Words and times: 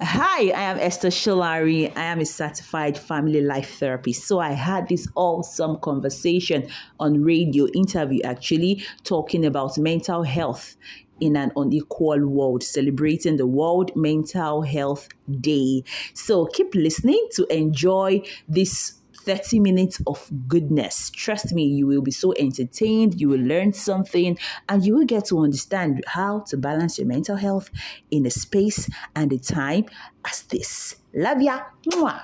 Hi, 0.00 0.46
I 0.46 0.62
am 0.62 0.78
Esther 0.80 1.08
Sholari. 1.08 1.96
I 1.96 2.02
am 2.02 2.18
a 2.18 2.24
certified 2.24 2.98
family 2.98 3.40
life 3.40 3.78
therapist. 3.78 4.26
So 4.26 4.40
I 4.40 4.50
had 4.50 4.88
this 4.88 5.06
awesome 5.14 5.78
conversation 5.78 6.66
on 6.98 7.22
radio 7.22 7.68
interview 7.68 8.20
actually 8.24 8.84
talking 9.04 9.46
about 9.46 9.78
mental 9.78 10.24
health 10.24 10.76
in 11.20 11.36
an 11.36 11.52
unequal 11.54 12.26
world, 12.26 12.64
celebrating 12.64 13.36
the 13.36 13.46
World 13.46 13.92
Mental 13.94 14.62
Health 14.62 15.08
Day. 15.40 15.84
So 16.12 16.46
keep 16.46 16.74
listening 16.74 17.28
to 17.34 17.46
enjoy 17.46 18.22
this 18.48 19.00
30 19.24 19.60
minutes 19.60 20.00
of 20.06 20.30
goodness. 20.46 21.10
Trust 21.10 21.52
me, 21.52 21.64
you 21.64 21.86
will 21.86 22.02
be 22.02 22.10
so 22.10 22.34
entertained, 22.38 23.20
you 23.20 23.28
will 23.28 23.40
learn 23.40 23.72
something, 23.72 24.38
and 24.68 24.84
you 24.84 24.96
will 24.96 25.06
get 25.06 25.24
to 25.26 25.40
understand 25.40 26.04
how 26.06 26.40
to 26.48 26.56
balance 26.56 26.98
your 26.98 27.06
mental 27.06 27.36
health 27.36 27.70
in 28.10 28.26
a 28.26 28.30
space 28.30 28.88
and 29.16 29.32
a 29.32 29.38
time 29.38 29.86
as 30.24 30.42
this. 30.42 30.96
Love 31.14 31.40
ya. 31.40 31.62
Mwah. 31.86 32.22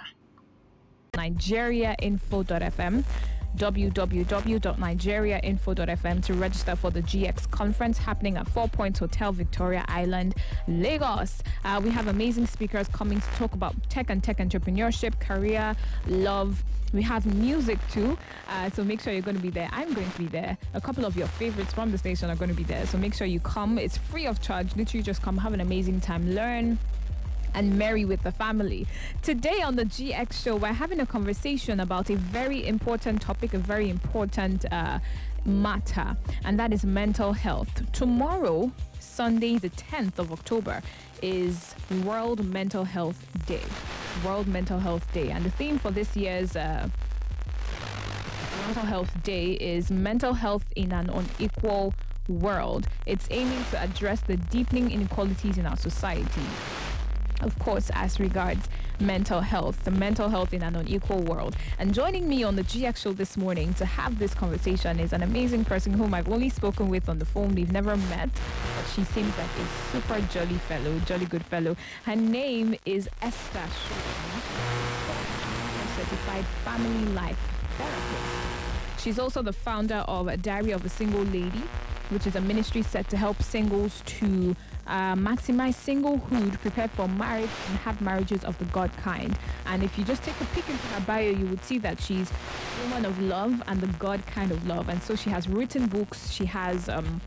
nigeriainfo.fm 1.15 3.05
www.nigeriainfo.fm 3.57 6.25
to 6.25 6.35
register 6.35 6.77
for 6.77 6.91
the 6.91 7.01
GX 7.03 7.51
conference 7.51 7.99
happening 7.99 8.37
at 8.37 8.49
Four 8.49 8.69
Points 8.69 8.99
Hotel, 8.99 9.33
Victoria 9.33 9.85
Island, 9.89 10.35
Lagos. 10.69 11.43
Uh, 11.65 11.81
we 11.83 11.91
have 11.91 12.09
amazing 12.09 12.47
speakers 12.47 12.89
coming 12.89 13.21
to 13.21 13.31
talk 13.33 13.55
about 13.55 13.75
tech 13.89 14.11
and 14.11 14.23
tech 14.23 14.37
entrepreneurship, 14.39 15.19
career, 15.21 15.75
love. 16.07 16.63
We 16.93 17.03
have 17.03 17.25
music 17.37 17.79
too, 17.93 18.19
uh, 18.49 18.69
so 18.71 18.83
make 18.83 19.01
sure 19.01 19.13
you're 19.13 19.23
going 19.23 19.37
to 19.37 19.43
be 19.43 19.51
there. 19.51 19.69
I'm 19.73 19.95
going 19.95 20.11
to 20.11 20.19
be 20.19 20.27
there. 20.27 20.59
A 20.75 20.81
couple 20.81 21.05
of 21.05 21.17
your 21.17 21.29
favorites 21.29 21.73
from 21.73 21.93
the 21.93 21.99
station 21.99 22.29
are 22.31 22.37
going 22.37 22.51
to 22.51 22.57
be 22.57 22.65
there, 22.65 22.85
so 22.87 22.99
make 22.99 23.15
sure 23.15 23.29
you 23.29 23.39
come. 23.39 23.79
It's 23.79 23.97
free 23.97 24.27
of 24.27 24.41
charge. 24.41 24.75
Literally, 24.75 25.05
just 25.05 25.23
come, 25.23 25.39
have 25.39 25.55
an 25.55 25.61
amazing 25.61 26.01
time, 26.01 26.35
learn, 26.35 26.79
and 27.55 27.79
merry 27.79 28.05
with 28.05 28.23
the 28.23 28.33
family. 28.33 28.87
Today 29.23 29.61
on 29.63 29.77
the 29.77 29.85
GX 29.85 30.33
show, 30.33 30.57
we're 30.57 30.73
having 30.73 31.01
a 31.01 31.07
conversation 31.07 31.81
about 31.81 32.11
a 32.11 32.17
very 32.17 32.67
important 32.67 33.21
topic, 33.21 33.55
a 33.55 33.59
very 33.59 33.91
important 33.91 34.65
uh, 34.73 34.99
matter, 35.45 36.17
and 36.45 36.59
that 36.59 36.73
is 36.73 36.85
mental 36.85 37.33
health. 37.33 37.91
Tomorrow, 37.93 38.73
Sunday, 38.99 39.59
the 39.59 39.71
10th 39.71 40.19
of 40.19 40.33
October, 40.33 40.83
is 41.23 41.75
World 42.05 42.45
Mental 42.45 42.85
Health 42.85 43.27
Day. 43.47 43.63
World 44.25 44.47
Mental 44.47 44.79
Health 44.79 45.11
Day, 45.13 45.31
and 45.31 45.45
the 45.45 45.51
theme 45.51 45.79
for 45.79 45.91
this 45.91 46.17
year's 46.17 46.57
uh, 46.57 46.89
Mental 48.67 48.85
Health 48.85 49.23
Day 49.23 49.53
is 49.53 49.91
mental 49.91 50.35
health 50.35 50.65
in 50.77 50.93
an 50.93 51.11
unequal 51.11 51.95
world. 52.29 52.87
It's 53.07 53.27
aiming 53.31 53.65
to 53.71 53.81
address 53.81 54.21
the 54.21 54.37
deepening 54.37 54.91
inequalities 54.91 55.59
in 55.59 55.67
our 55.67 55.77
society 55.77 56.43
of 57.43 57.59
course, 57.59 57.91
as 57.95 58.21
regards 58.21 58.69
mental 59.01 59.41
health, 59.41 59.85
the 59.85 59.91
mental 59.91 60.29
health 60.29 60.53
in 60.53 60.63
an 60.63 60.77
unequal 60.77 61.23
world. 61.23 61.57
And 61.79 61.95
joining 61.95 62.29
me 62.29 62.43
on 62.43 62.57
the 62.57 62.63
GX 62.63 62.99
show 62.99 63.13
this 63.13 63.37
morning 63.37 63.75
to 63.75 63.85
have 63.85 64.19
this 64.19 64.35
conversation 64.35 65.01
is 65.01 65.13
an 65.13 65.23
amazing 65.23 65.65
person 65.65 65.93
whom 65.95 66.15
I've 66.15 66.29
only 66.29 66.51
spoken 66.51 66.89
with 66.89 67.09
on 67.09 67.19
the 67.19 67.25
phone. 67.25 67.55
We've 67.55 67.73
never 67.73 67.97
met, 67.97 68.29
but 68.77 68.87
she 68.95 69.05
seems 69.05 69.37
like 69.39 69.49
a 69.59 69.93
super 69.93 70.21
jolly 70.33 70.59
fellow, 70.69 70.99
jolly 71.01 71.27
good 71.27 71.45
fellow. 71.45 71.77
Her 72.05 72.17
name 72.17 72.75
is 72.85 73.09
Esther 73.23 73.59
Shulman, 73.59 74.41
certified 75.97 76.45
family 76.65 77.13
life 77.13 77.39
therapist. 77.79 79.03
She's 79.03 79.19
also 79.19 79.41
the 79.41 79.53
founder 79.53 80.05
of 80.09 80.43
Diary 80.43 80.73
of 80.73 80.85
a 80.85 80.89
Single 80.91 81.23
Lady, 81.23 81.63
which 82.11 82.27
is 82.27 82.37
a 82.37 82.41
ministry 82.41 82.83
set 82.83 83.09
to 83.09 83.17
help 83.17 83.43
singles 83.43 84.03
to 84.05 84.55
uh, 84.91 85.15
maximize 85.15 85.77
singlehood, 85.77 86.61
prepare 86.61 86.89
for 86.89 87.07
marriage, 87.09 87.49
and 87.69 87.79
have 87.79 88.01
marriages 88.01 88.45
of 88.45 88.59
the 88.59 88.65
God 88.67 88.91
kind. 88.97 89.39
And 89.67 89.85
if 89.85 89.97
you 89.97 90.05
just 90.05 90.23
take 90.25 90.39
a 90.41 90.45
peek 90.47 90.69
into 90.69 90.87
her 90.89 91.01
bio, 91.03 91.31
you 91.31 91.47
would 91.47 91.65
see 91.65 91.79
that 91.79 92.01
she's 92.01 92.31
a 92.31 92.83
woman 92.85 93.05
of 93.05 93.21
love 93.23 93.63
and 93.69 93.81
the 93.81 93.87
God 93.99 94.27
kind 94.27 94.51
of 94.51 94.67
love. 94.67 94.89
And 94.89 95.01
so 95.03 95.15
she 95.15 95.31
has 95.31 95.49
written 95.49 95.87
books, 95.87 96.31
she 96.31 96.45
has 96.47 96.89
um, 96.89 97.21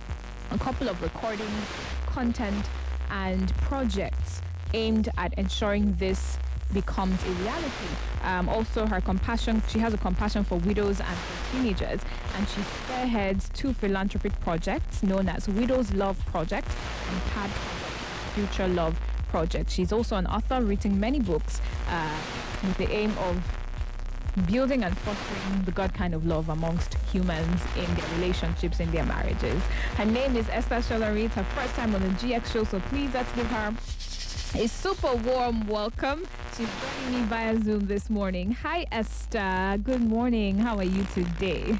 a 0.52 0.58
couple 0.58 0.90
of 0.90 1.02
recordings, 1.02 1.66
content, 2.06 2.68
and 3.10 3.56
projects 3.58 4.42
aimed 4.74 5.08
at 5.18 5.34
ensuring 5.36 5.96
this 5.96 6.38
becomes 6.74 7.22
a 7.24 7.30
reality. 7.30 7.88
Um, 8.24 8.50
also, 8.50 8.86
her 8.86 9.02
compassion, 9.02 9.62
she 9.70 9.80
has 9.80 9.94
a 9.94 9.98
compassion 9.98 10.44
for 10.44 10.58
widows 10.60 11.00
and 11.00 11.18
for 11.18 11.56
teenagers, 11.56 12.02
and 12.36 12.48
she 12.50 12.62
spearheads 12.62 13.50
two 13.54 13.74
philanthropic 13.74 14.40
projects 14.42 15.04
known 15.04 15.30
as 15.30 15.48
Widows 15.48 15.94
Love 15.94 16.24
Project 16.28 16.68
and 17.10 17.22
PAD 17.32 17.50
Future 18.34 18.68
Love 18.68 19.00
Project. 19.30 19.70
She's 19.70 19.92
also 19.92 20.16
an 20.16 20.28
author, 20.28 20.62
writing 20.62 21.00
many 21.00 21.20
books 21.20 21.62
uh, 21.90 22.18
with 22.64 22.78
the 22.78 22.90
aim 22.92 23.16
of 23.20 23.42
building 24.48 24.84
and 24.84 24.98
fostering 24.98 25.64
the 25.64 25.72
God 25.72 25.94
kind 25.94 26.14
of 26.14 26.26
love 26.26 26.50
amongst 26.50 26.96
humans 27.12 27.62
in 27.78 27.96
their 27.96 28.10
relationships, 28.16 28.80
in 28.80 28.92
their 28.92 29.06
marriages. 29.06 29.62
Her 29.96 30.06
name 30.06 30.36
is 30.36 30.50
Esther 30.50 30.78
Sholari. 30.78 31.26
It's 31.26 31.36
her 31.36 31.44
first 31.44 31.76
time 31.76 31.94
on 31.94 32.02
the 32.02 32.10
GX 32.10 32.52
show, 32.52 32.64
so 32.64 32.80
please 32.80 33.14
let's 33.14 33.32
give 33.34 33.48
her 33.48 33.74
a 34.56 34.68
super 34.68 35.16
warm 35.16 35.66
welcome. 35.68 36.28
She's 36.56 36.70
joining 36.80 37.22
me 37.22 37.26
via 37.28 37.60
Zoom 37.60 37.88
this 37.88 38.10
morning. 38.10 38.52
Hi, 38.52 38.86
Esther. 38.92 39.80
Good 39.84 40.02
morning. 40.02 40.60
How 40.60 40.78
are 40.78 40.84
you 40.84 41.04
today? 41.14 41.78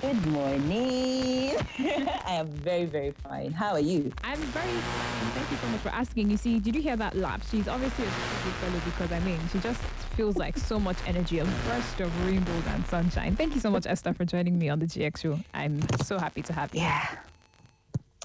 Good 0.00 0.26
morning. 0.28 1.56
I 1.78 2.32
am 2.32 2.46
very, 2.48 2.86
very 2.86 3.10
fine. 3.10 3.52
How 3.52 3.72
are 3.72 3.80
you? 3.80 4.10
I'm 4.24 4.38
very 4.38 4.66
fine. 4.66 5.30
Thank 5.32 5.50
you 5.50 5.56
so 5.58 5.66
much 5.68 5.80
for 5.80 5.90
asking. 5.90 6.30
You 6.30 6.38
see, 6.38 6.58
did 6.58 6.74
you 6.74 6.80
hear 6.80 6.96
that 6.96 7.16
laugh? 7.16 7.48
She's 7.50 7.68
obviously 7.68 8.06
a 8.06 8.10
super 8.10 8.44
good 8.44 8.54
fellow 8.54 8.80
because 8.86 9.12
I 9.12 9.20
mean, 9.20 9.38
she 9.52 9.58
just 9.58 9.80
feels 10.16 10.36
like 10.36 10.56
so 10.56 10.80
much 10.80 10.96
energy, 11.06 11.38
a 11.38 11.44
burst 11.44 12.00
of 12.00 12.26
rainbows 12.26 12.66
and 12.68 12.86
sunshine. 12.86 13.36
Thank 13.36 13.54
you 13.54 13.60
so 13.60 13.70
much, 13.70 13.86
Esther, 13.86 14.14
for 14.14 14.24
joining 14.24 14.58
me 14.58 14.70
on 14.70 14.78
the 14.78 14.86
GX 14.86 15.18
show. 15.18 15.38
I'm 15.52 15.82
so 16.04 16.18
happy 16.18 16.40
to 16.42 16.52
have 16.54 16.74
you. 16.74 16.80
Yeah. 16.80 17.08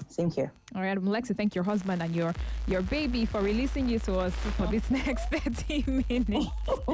Same 0.08 0.30
here. 0.30 0.52
All 0.74 0.82
right, 0.82 0.90
I'd 0.90 1.02
like 1.02 1.24
to 1.26 1.34
thank 1.34 1.54
your 1.54 1.64
husband 1.64 2.02
and 2.02 2.14
your 2.14 2.34
your 2.66 2.82
baby 2.82 3.24
for 3.24 3.40
releasing 3.40 3.88
you 3.88 3.98
to 4.00 4.18
us 4.18 4.34
for 4.56 4.66
this 4.66 4.90
next 4.90 5.28
30 5.30 6.04
minutes. 6.08 6.48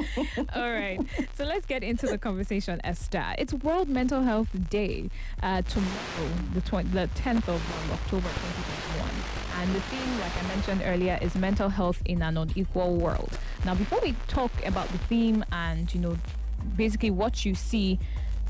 All 0.55 0.71
right, 0.71 0.99
so 1.35 1.43
let's 1.43 1.65
get 1.65 1.83
into 1.83 2.07
the 2.07 2.17
conversation, 2.17 2.81
Esther. 2.83 3.35
It's 3.37 3.53
World 3.53 3.89
Mental 3.89 4.21
Health 4.21 4.49
Day 4.69 5.09
uh, 5.43 5.61
tomorrow, 5.63 6.29
the, 6.53 6.61
20, 6.61 6.89
the 6.89 7.09
10th 7.15 7.47
of 7.47 7.91
October 7.91 8.27
2021. 8.27 9.09
And 9.57 9.73
the 9.73 9.81
theme, 9.81 10.19
like 10.19 10.43
I 10.43 10.47
mentioned 10.47 10.81
earlier, 10.85 11.17
is 11.21 11.35
mental 11.35 11.69
health 11.69 12.01
in 12.05 12.21
an 12.21 12.37
unequal 12.37 12.97
world. 12.97 13.37
Now, 13.65 13.75
before 13.75 13.99
we 14.01 14.15
talk 14.27 14.51
about 14.65 14.89
the 14.89 14.97
theme 14.97 15.45
and, 15.51 15.93
you 15.93 16.01
know, 16.01 16.17
basically 16.75 17.11
what 17.11 17.45
you 17.45 17.55
see 17.55 17.99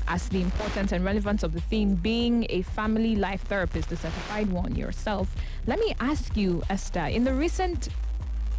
as 0.08 0.28
the 0.28 0.40
importance 0.40 0.92
and 0.92 1.04
relevance 1.04 1.42
of 1.42 1.52
the 1.52 1.60
theme 1.60 1.94
being 1.94 2.46
a 2.50 2.62
family 2.62 3.16
life 3.16 3.42
therapist, 3.42 3.88
the 3.88 3.96
certified 3.96 4.50
one 4.50 4.74
yourself. 4.74 5.34
Let 5.66 5.78
me 5.78 5.94
ask 6.00 6.36
you, 6.36 6.62
Esther, 6.70 7.06
in 7.06 7.24
the 7.24 7.32
recent 7.32 7.88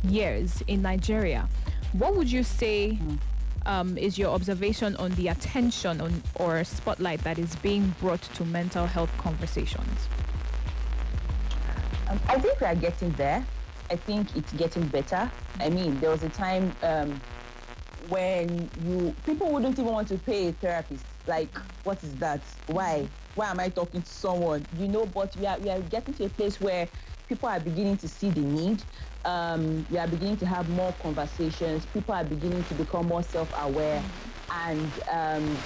years 0.04 0.62
in 0.68 0.82
Nigeria, 0.82 1.48
what 1.94 2.16
would 2.16 2.32
you 2.32 2.44
say 2.44 3.00
um, 3.66 3.98
is 3.98 4.18
your 4.18 4.32
observation 4.32 4.96
on 4.98 5.12
the 5.16 5.28
attention 5.28 6.02
on, 6.02 6.24
or 6.36 6.64
spotlight 6.64 7.24
that 7.24 7.38
is 7.38 7.56
being 7.58 7.94
brought 8.00 8.22
to 8.22 8.46
mental 8.46 8.86
health 8.86 9.12
conversations? 9.18 10.08
Um, 12.10 12.20
I 12.28 12.40
think 12.40 12.60
we 12.62 12.68
are 12.68 12.76
getting 12.76 13.12
there. 13.14 13.46
I 13.92 13.96
think 13.96 14.36
it's 14.36 14.52
getting 14.54 14.88
better. 14.88 15.30
I 15.60 15.70
mean, 15.70 16.00
there 16.00 16.10
was 16.10 16.24
a 16.24 16.30
time 16.30 16.74
um, 16.84 17.20
when 18.10 18.70
you 18.86 19.14
people 19.26 19.52
wouldn't 19.52 19.78
even 19.80 19.92
want 19.92 20.08
to 20.10 20.18
pay 20.18 20.48
a 20.50 20.54
therapist. 20.54 21.06
Like, 21.28 21.58
what 21.84 22.04
is 22.04 22.18
that? 22.18 22.48
Why? 22.66 23.12
Why 23.34 23.52
am 23.52 23.60
I 23.60 23.70
talking 23.70 24.02
to 24.02 24.10
someone? 24.10 24.68
You 24.72 24.90
know, 24.90 25.06
but 25.06 25.36
we 25.38 25.46
are 25.46 25.60
we 25.60 25.70
are 25.70 25.82
getting 25.82 26.14
to 26.16 26.26
a 26.26 26.30
place 26.30 26.60
where 26.60 26.90
people 27.28 27.50
are 27.50 27.60
beginning 27.60 27.98
to 27.98 28.08
see 28.08 28.32
the 28.32 28.42
need. 28.44 28.84
Um, 29.26 29.86
we 29.90 29.98
are 29.98 30.08
beginning 30.08 30.38
to 30.38 30.46
have 30.46 30.70
more 30.70 30.98
conversations. 30.98 31.86
People 31.86 32.16
are 32.16 32.24
beginning 32.24 32.64
to 32.66 32.76
become 32.76 33.08
more 33.08 33.24
self-aware, 33.24 34.06
and 34.50 34.98
um, 35.12 35.66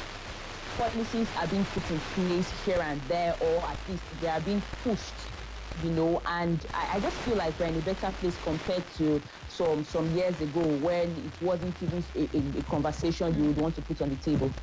policies 0.76 1.34
are 1.36 1.48
being 1.48 1.66
put 1.66 1.90
in 1.92 2.02
place 2.02 2.50
here 2.50 2.82
and 2.82 3.08
there, 3.08 3.36
or 3.40 3.70
at 3.70 3.80
least 3.88 4.18
they 4.20 4.28
are 4.28 4.42
being 4.42 4.66
pushed. 4.84 5.32
You 5.80 5.90
know, 5.92 6.22
and 6.26 6.66
I, 6.74 6.88
I 6.96 7.00
just 7.00 7.24
feel 7.24 7.38
like 7.38 7.58
we're 7.58 7.68
in 7.68 7.78
a 7.78 7.82
better 7.82 8.12
place 8.12 8.38
compared 8.38 8.90
to 8.98 9.24
some 9.48 9.86
some 9.86 10.10
years 10.12 10.42
ago 10.42 10.62
when 10.68 11.18
it 11.18 11.38
wasn't 11.40 11.82
even 11.82 12.04
a, 12.14 12.30
a, 12.38 12.60
a 12.60 12.64
conversation 12.64 13.34
you 13.38 13.46
would 13.46 13.58
want 13.58 13.76
to 13.76 13.82
put 13.82 14.02
on 14.02 14.10
the 14.10 14.18
table. 14.18 14.54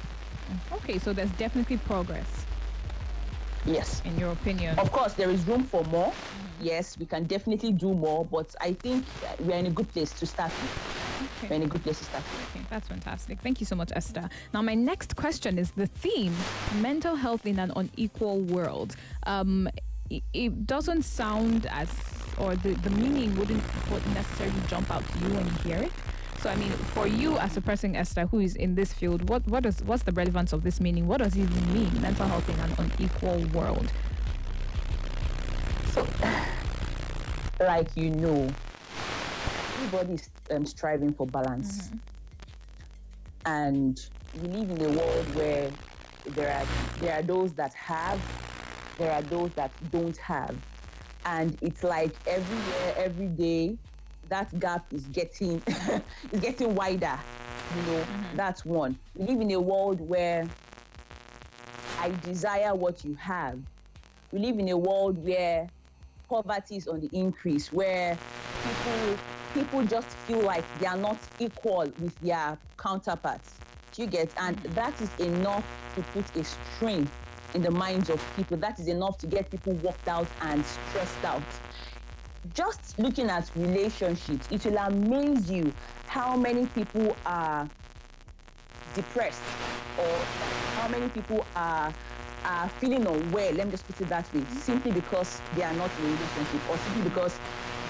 Okay, 0.72 0.98
so 0.98 1.12
there's 1.12 1.30
definitely 1.32 1.76
progress, 1.78 2.26
Yes. 3.64 4.02
in 4.04 4.16
your 4.18 4.32
opinion. 4.32 4.78
Of 4.78 4.90
course, 4.92 5.14
there 5.14 5.30
is 5.30 5.46
room 5.46 5.64
for 5.64 5.84
more. 5.84 6.12
Yes, 6.60 6.98
we 6.98 7.06
can 7.06 7.24
definitely 7.24 7.72
do 7.72 7.94
more, 7.94 8.24
but 8.24 8.54
I 8.60 8.72
think 8.72 9.04
we're 9.40 9.56
in 9.58 9.66
a 9.66 9.70
good 9.70 9.88
place 9.92 10.12
to 10.18 10.26
start 10.26 10.50
with. 10.50 11.50
We're 11.50 11.56
in 11.56 11.62
a 11.62 11.66
good 11.66 11.82
place 11.84 11.98
to 11.98 12.04
start 12.04 12.24
with. 12.24 12.56
Okay, 12.56 12.66
that's 12.70 12.88
fantastic. 12.88 13.40
Thank 13.40 13.60
you 13.60 13.66
so 13.66 13.76
much, 13.76 13.92
Esther. 13.94 14.28
Now, 14.52 14.62
my 14.62 14.74
next 14.74 15.14
question 15.16 15.58
is 15.58 15.70
the 15.72 15.86
theme 15.86 16.34
mental 16.80 17.14
health 17.14 17.46
in 17.46 17.58
an 17.60 17.72
unequal 17.76 18.40
world. 18.40 18.96
Um, 19.24 19.68
it, 20.10 20.22
it 20.32 20.66
doesn't 20.66 21.02
sound 21.02 21.66
as 21.70 21.88
or 22.38 22.56
the, 22.56 22.74
the 22.74 22.90
meaning 22.90 23.36
wouldn't 23.36 23.62
wouldn't 23.90 24.14
necessarily 24.14 24.60
jump 24.68 24.90
out 24.90 25.04
to 25.08 25.18
you 25.18 25.34
when 25.34 25.44
you 25.44 25.52
hear 25.64 25.76
it. 25.78 25.92
So 26.38 26.48
I 26.50 26.56
mean, 26.56 26.84
for 26.84 27.06
you 27.08 27.38
as 27.38 27.56
a 27.56 27.60
person, 27.60 27.96
Esther, 27.96 28.26
who 28.26 28.38
is 28.38 28.54
in 28.54 28.76
this 28.76 28.92
field, 28.94 29.28
what 29.28 29.46
what 29.48 29.66
is 29.66 29.82
what's 29.82 30.04
the 30.04 30.12
relevance 30.12 30.52
of 30.52 30.62
this 30.62 30.80
meaning? 30.80 31.08
What 31.08 31.18
does 31.18 31.36
it 31.36 31.42
even 31.42 31.72
mean? 31.72 32.00
Mental 32.00 32.28
health 32.28 32.48
in 32.48 32.60
an 32.60 32.74
unequal 32.78 33.44
world. 33.46 33.92
So, 35.84 36.14
like 37.60 37.96
you 37.96 38.10
know, 38.10 38.58
everybody's 39.74 40.30
um, 40.52 40.66
striving 40.66 41.14
for 41.14 41.26
balance, 41.26 41.92
and 43.46 43.98
we 44.32 44.48
live 44.48 44.70
in 44.70 44.82
a 44.82 44.90
world 44.90 45.28
where 45.28 45.72
there 46.26 46.50
are 46.52 46.66
there 46.96 47.14
are 47.14 47.22
those 47.22 47.54
that 47.56 47.72
have, 47.74 48.22
there 48.98 49.12
are 49.12 49.22
those 49.22 49.52
that 49.56 49.72
don't 49.90 50.18
have, 50.18 50.58
and 51.24 51.56
it's 51.60 51.82
like 51.82 52.18
every 52.26 52.60
year, 52.60 52.92
every 52.96 53.28
day, 53.28 53.78
that 54.28 54.58
gap 54.58 54.86
is 54.92 55.04
getting 55.06 55.62
is 56.32 56.40
getting 56.40 56.74
wider. 56.74 57.18
You 57.76 57.82
know, 57.82 57.98
mm-hmm. 57.98 58.36
that's 58.36 58.64
one. 58.64 58.98
We 59.14 59.26
live 59.26 59.40
in 59.40 59.50
a 59.52 59.60
world 59.60 60.00
where 60.00 60.46
I 61.98 62.10
desire 62.22 62.74
what 62.74 63.04
you 63.04 63.14
have. 63.16 63.58
We 64.32 64.38
live 64.38 64.58
in 64.58 64.68
a 64.68 64.76
world 64.76 65.22
where 65.24 65.68
poverty 66.28 66.76
is 66.76 66.88
on 66.88 67.00
the 67.00 67.10
increase, 67.12 67.72
where 67.72 68.16
people 68.64 69.18
people 69.54 69.82
just 69.84 70.08
feel 70.08 70.40
like 70.40 70.64
they 70.78 70.86
are 70.86 70.96
not 70.96 71.18
equal 71.38 71.90
with 71.98 72.18
their 72.20 72.58
counterparts. 72.78 73.54
Do 73.92 74.02
you 74.02 74.08
get? 74.08 74.30
And 74.38 74.56
mm-hmm. 74.56 74.74
that 74.74 75.00
is 75.00 75.10
enough 75.18 75.64
to 75.94 76.02
put 76.02 76.36
a 76.36 76.44
strain 76.44 77.08
in 77.54 77.62
the 77.62 77.70
minds 77.70 78.10
of 78.10 78.22
people. 78.36 78.56
That 78.56 78.78
is 78.78 78.88
enough 78.88 79.18
to 79.18 79.26
get 79.26 79.50
people 79.50 79.72
worked 79.74 80.08
out 80.08 80.28
and 80.42 80.64
stressed 80.64 81.24
out. 81.24 81.42
Just 82.54 82.98
looking 82.98 83.28
at 83.28 83.50
relationships, 83.54 84.48
it 84.50 84.64
will 84.64 84.78
amaze 84.78 85.50
you 85.50 85.72
how 86.06 86.36
many 86.36 86.66
people 86.66 87.16
are 87.26 87.68
depressed 88.94 89.42
or 89.98 90.16
how 90.76 90.88
many 90.88 91.08
people 91.08 91.44
are 91.56 91.92
are 92.44 92.68
feeling 92.80 93.06
unwell. 93.06 93.52
Let 93.52 93.66
me 93.66 93.70
just 93.72 93.86
put 93.86 94.00
it 94.00 94.08
that 94.08 94.32
way. 94.32 94.40
Mm-hmm. 94.40 94.58
Simply 94.58 94.92
because 94.92 95.40
they 95.54 95.62
are 95.62 95.74
not 95.74 95.90
in 95.98 96.04
a 96.04 96.08
relationship 96.08 96.70
or 96.70 96.78
simply 96.78 97.02
because 97.02 97.38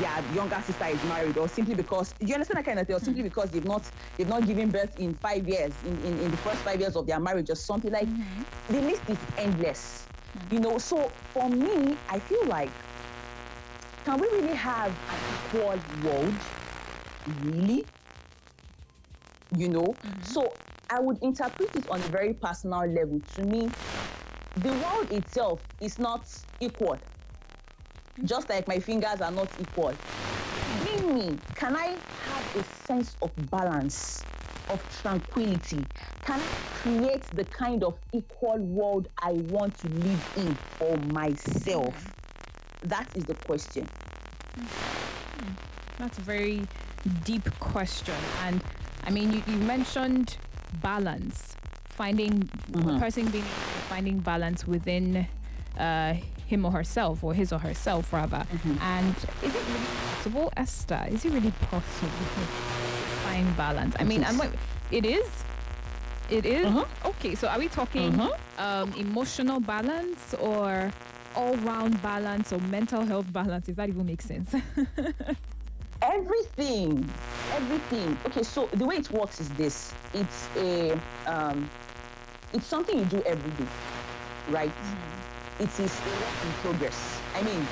their 0.00 0.24
younger 0.34 0.60
sister 0.64 0.86
is 0.86 1.04
married 1.04 1.36
or 1.36 1.48
simply 1.48 1.74
because 1.74 2.14
you 2.20 2.32
understand 2.34 2.58
that 2.58 2.64
kind 2.64 2.78
of 2.78 2.86
thing? 2.86 2.96
Or 2.96 3.00
simply 3.00 3.22
mm-hmm. 3.22 3.28
because 3.28 3.50
they've 3.50 3.64
not 3.64 3.82
they've 4.16 4.28
not 4.28 4.46
given 4.46 4.70
birth 4.70 4.98
in 4.98 5.14
five 5.14 5.48
years 5.48 5.72
in, 5.86 5.98
in, 5.98 6.18
in 6.20 6.30
the 6.30 6.36
first 6.38 6.58
five 6.58 6.80
years 6.80 6.96
of 6.96 7.06
their 7.06 7.20
marriage 7.20 7.50
or 7.50 7.56
something 7.56 7.92
like 7.92 8.06
mm-hmm. 8.06 8.74
the 8.74 8.80
list 8.82 9.02
is 9.08 9.18
endless. 9.36 10.06
You 10.50 10.60
know 10.60 10.78
so 10.78 11.10
for 11.32 11.48
me 11.48 11.96
i 12.08 12.18
feel 12.18 12.44
like 12.46 12.70
can 14.04 14.18
we 14.20 14.28
really 14.32 14.54
have 14.56 14.92
an 15.08 15.20
equal 15.26 15.76
world? 16.02 16.42
Really? 17.26 17.90
You 19.56 19.68
know? 19.68 19.98
Mm-hmm. 20.04 20.20
So 20.22 20.60
i 20.90 20.98
would 21.00 21.18
interpret 21.22 21.68
it 21.74 21.86
on 21.90 22.00
a 22.00 22.08
very 22.08 22.34
personal 22.34 22.86
level 22.86 23.20
to 23.34 23.42
me. 23.44 23.68
The 24.56 24.72
world 24.72 25.12
itself 25.12 25.62
is 25.80 25.98
not 25.98 26.26
equal. 26.60 26.96
Mm-hmm. 26.96 28.26
Just 28.26 28.48
like 28.50 28.66
my 28.68 28.80
fingers 28.80 29.20
are 29.20 29.30
not 29.30 29.54
equal. 29.58 29.98
In 30.96 31.14
me 31.14 31.42
can 31.54 31.76
i 31.76 32.02
have 32.10 32.48
a 32.54 32.62
sense 32.64 33.16
of 33.22 33.32
balance 33.36 34.26
of 34.68 34.86
tranquility? 34.88 35.88
Can 36.24 36.40
i 36.40 36.48
create 36.70 37.26
the 37.32 37.44
kind 37.44 37.82
of 37.84 37.98
equal 38.12 38.58
world 38.58 39.08
i 39.22 39.32
want 39.32 39.76
to 39.78 39.88
live 39.88 40.28
in 40.36 40.58
for 40.78 40.96
myself 40.98 41.94
that 42.82 43.06
is 43.14 43.24
the 43.24 43.34
question 43.34 43.86
That's 45.98 46.18
a 46.18 46.20
very 46.22 46.62
deep 47.24 47.48
question. 47.58 48.14
And 48.44 48.60
I 49.06 49.10
mean, 49.10 49.32
you, 49.32 49.42
you 49.46 49.56
mentioned 49.56 50.36
balance, 50.82 51.56
finding 51.84 52.48
a 52.74 52.98
person 52.98 53.26
being 53.30 53.44
finding 53.88 54.18
balance 54.20 54.66
within 54.66 55.26
uh, 55.78 56.14
him 56.46 56.64
or 56.64 56.70
herself, 56.72 57.24
or 57.24 57.34
his 57.34 57.52
or 57.52 57.58
herself, 57.58 58.12
rather. 58.12 58.46
And 58.80 59.14
is 59.42 59.54
it 59.54 59.62
really 59.68 59.86
possible, 60.14 60.52
Esther? 60.56 61.06
Is 61.10 61.24
it 61.24 61.32
really 61.32 61.52
possible 61.70 62.10
to 62.34 62.40
find 63.24 63.56
balance? 63.56 63.94
I 63.98 64.04
mean, 64.04 64.24
I'm 64.24 64.38
like, 64.38 64.52
it 64.90 65.04
is. 65.04 65.28
It 66.30 66.44
is? 66.46 66.66
Mhm. 66.66 66.86
okay. 67.06 67.34
So, 67.34 67.48
are 67.48 67.58
we 67.58 67.68
talking 67.68 68.12
Mhm. 68.12 68.30
um, 68.58 68.92
emotional 68.94 69.60
balance 69.60 70.34
or 70.34 70.92
all-round 71.38 72.02
balance 72.02 72.52
or 72.52 72.58
mental 72.76 73.04
health 73.06 73.32
balance? 73.32 73.68
If 73.68 73.76
that 73.76 73.88
even 73.88 74.06
makes 74.06 74.24
sense. 74.24 74.54
everything. 76.02 77.08
Everything. 77.52 78.18
Okay 78.26 78.42
so 78.42 78.66
the 78.74 78.84
way 78.84 78.96
it 78.96 79.10
works 79.10 79.40
is 79.40 79.48
this. 79.50 79.94
It's 80.12 80.48
a 80.56 80.98
um 81.26 81.70
it's 82.52 82.66
something 82.66 82.98
you 82.98 83.04
do 83.06 83.22
every 83.22 83.52
day 83.52 83.70
right? 84.50 84.70
Mm-hmm. 84.70 85.62
It 85.64 85.80
is 85.80 86.00
a 86.00 86.10
work 86.10 86.38
in 86.44 86.52
progress. 86.62 87.20
I 87.34 87.42
mean 87.42 87.66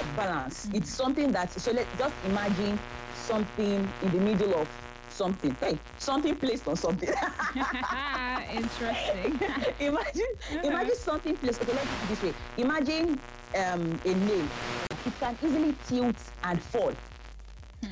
a 0.00 0.16
balance. 0.16 0.66
It's 0.66 0.74
mm-hmm. 0.74 0.84
something 0.84 1.32
that 1.32 1.52
so 1.52 1.72
let 1.72 1.86
just 1.98 2.14
imagine 2.26 2.78
something 3.14 3.88
in 4.02 4.10
the 4.10 4.20
middle 4.20 4.54
of 4.54 4.68
something. 5.18 5.58
Hey 5.60 5.80
something 5.96 6.38
placed 6.40 6.68
on 6.68 6.76
something. 6.76 7.10
Interesting. 8.50 9.40
imagine 9.78 10.32
imagine 10.62 10.96
something 10.96 11.38
placed 11.38 11.62
okay 11.62 11.74
let's 11.74 11.90
put 11.90 12.02
it 12.04 12.08
this 12.08 12.22
way. 12.22 12.34
Imagine 12.56 13.22
um 13.56 14.00
a 14.04 14.14
nail. 14.14 14.50
It 15.04 15.18
can 15.18 15.38
easily 15.42 15.74
tilt 15.74 16.20
and 16.42 16.62
fall. 16.62 16.94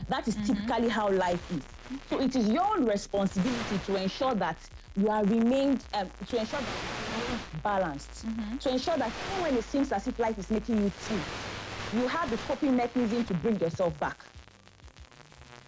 That 0.08 0.28
is 0.28 0.38
typically 0.38 0.88
how 0.88 1.10
life 1.10 1.44
is. 1.50 1.76
So 2.06 2.20
it 2.20 2.36
is 2.36 2.48
your 2.48 2.80
responsibility 2.84 3.78
to 3.80 3.96
ensure 3.96 4.34
that 4.36 4.68
you 4.96 5.08
are 5.10 5.24
remained 5.24 5.86
um, 5.94 6.12
to 6.26 6.38
ensure 6.38 6.62
that 6.62 6.76
you 6.82 6.90
remain 7.08 7.44
balanced. 7.52 8.28
To 8.60 8.70
ensure 8.70 8.98
that 8.98 9.16
even 9.20 9.40
when 9.40 9.56
it 9.56 9.64
seems 9.64 9.92
as 9.92 10.06
if 10.08 10.18
life 10.18 10.38
is 10.38 10.50
making 10.50 10.78
you 10.82 10.90
tilt 10.90 11.46
you 11.92 12.06
have 12.08 12.30
the 12.30 12.38
coping 12.38 12.76
mechanism 12.76 13.24
to 13.24 13.34
bring 13.34 13.58
yourself 13.60 13.98
back 13.98 14.24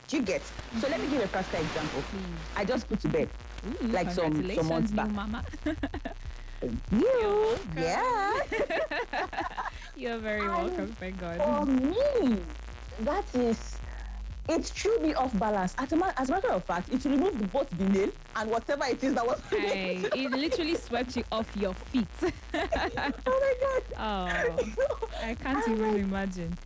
do 0.09 0.17
you 0.17 0.23
get 0.23 0.43
so 0.81 0.89
let 0.89 1.01
me 1.01 1.07
give 1.09 1.23
a 1.23 1.29
practical 1.29 1.61
example 1.65 2.01
mm. 2.01 2.23
i 2.57 2.65
just 2.65 2.89
put 2.89 2.99
to 3.01 3.09
bed 3.09 3.29
Ooh, 3.83 3.87
Like 3.89 4.11
some- 4.11 4.55
some 4.55 4.67
months 4.69 4.93
back. 4.93 5.11
mama. 5.11 5.45
you 6.93 7.57
yeah 7.77 8.33
You're 9.97 10.19
very 10.19 10.43
I- 10.43 10.63
welcome, 10.63 10.93
thank 11.01 11.19
God. 11.21 11.39
for 11.43 11.67
me, 11.67 12.39
that 13.01 13.25
is, 13.35 13.79
it 14.49 14.65
threw 14.65 14.97
me 15.01 15.13
off 15.15 15.37
balance. 15.41 15.75
As 15.77 15.91
a, 15.93 15.97
ma- 15.97 16.13
as 16.17 16.29
a 16.31 16.33
matter 16.35 16.50
of 16.50 16.62
fact, 16.65 16.88
it 16.93 17.05
removed 17.05 17.50
both 17.50 17.69
the 17.77 17.85
nail 17.88 18.11
and 18.37 18.49
whatever 18.49 18.85
it 18.87 19.03
is 19.03 19.15
that 19.15 19.27
was. 19.27 19.41
Hey, 19.50 19.97
it 20.15 20.31
literally 20.31 20.75
swept 20.87 21.17
you 21.17 21.25
off 21.33 21.50
your 21.57 21.75
feet. 21.75 22.07
oh 22.23 22.31
my 22.95 23.55
god! 23.61 23.83
oh, 23.99 25.09
I 25.25 25.35
can't 25.35 25.67
I'm 25.67 25.73
even 25.75 25.93
like- 25.93 26.03
imagine. 26.03 26.57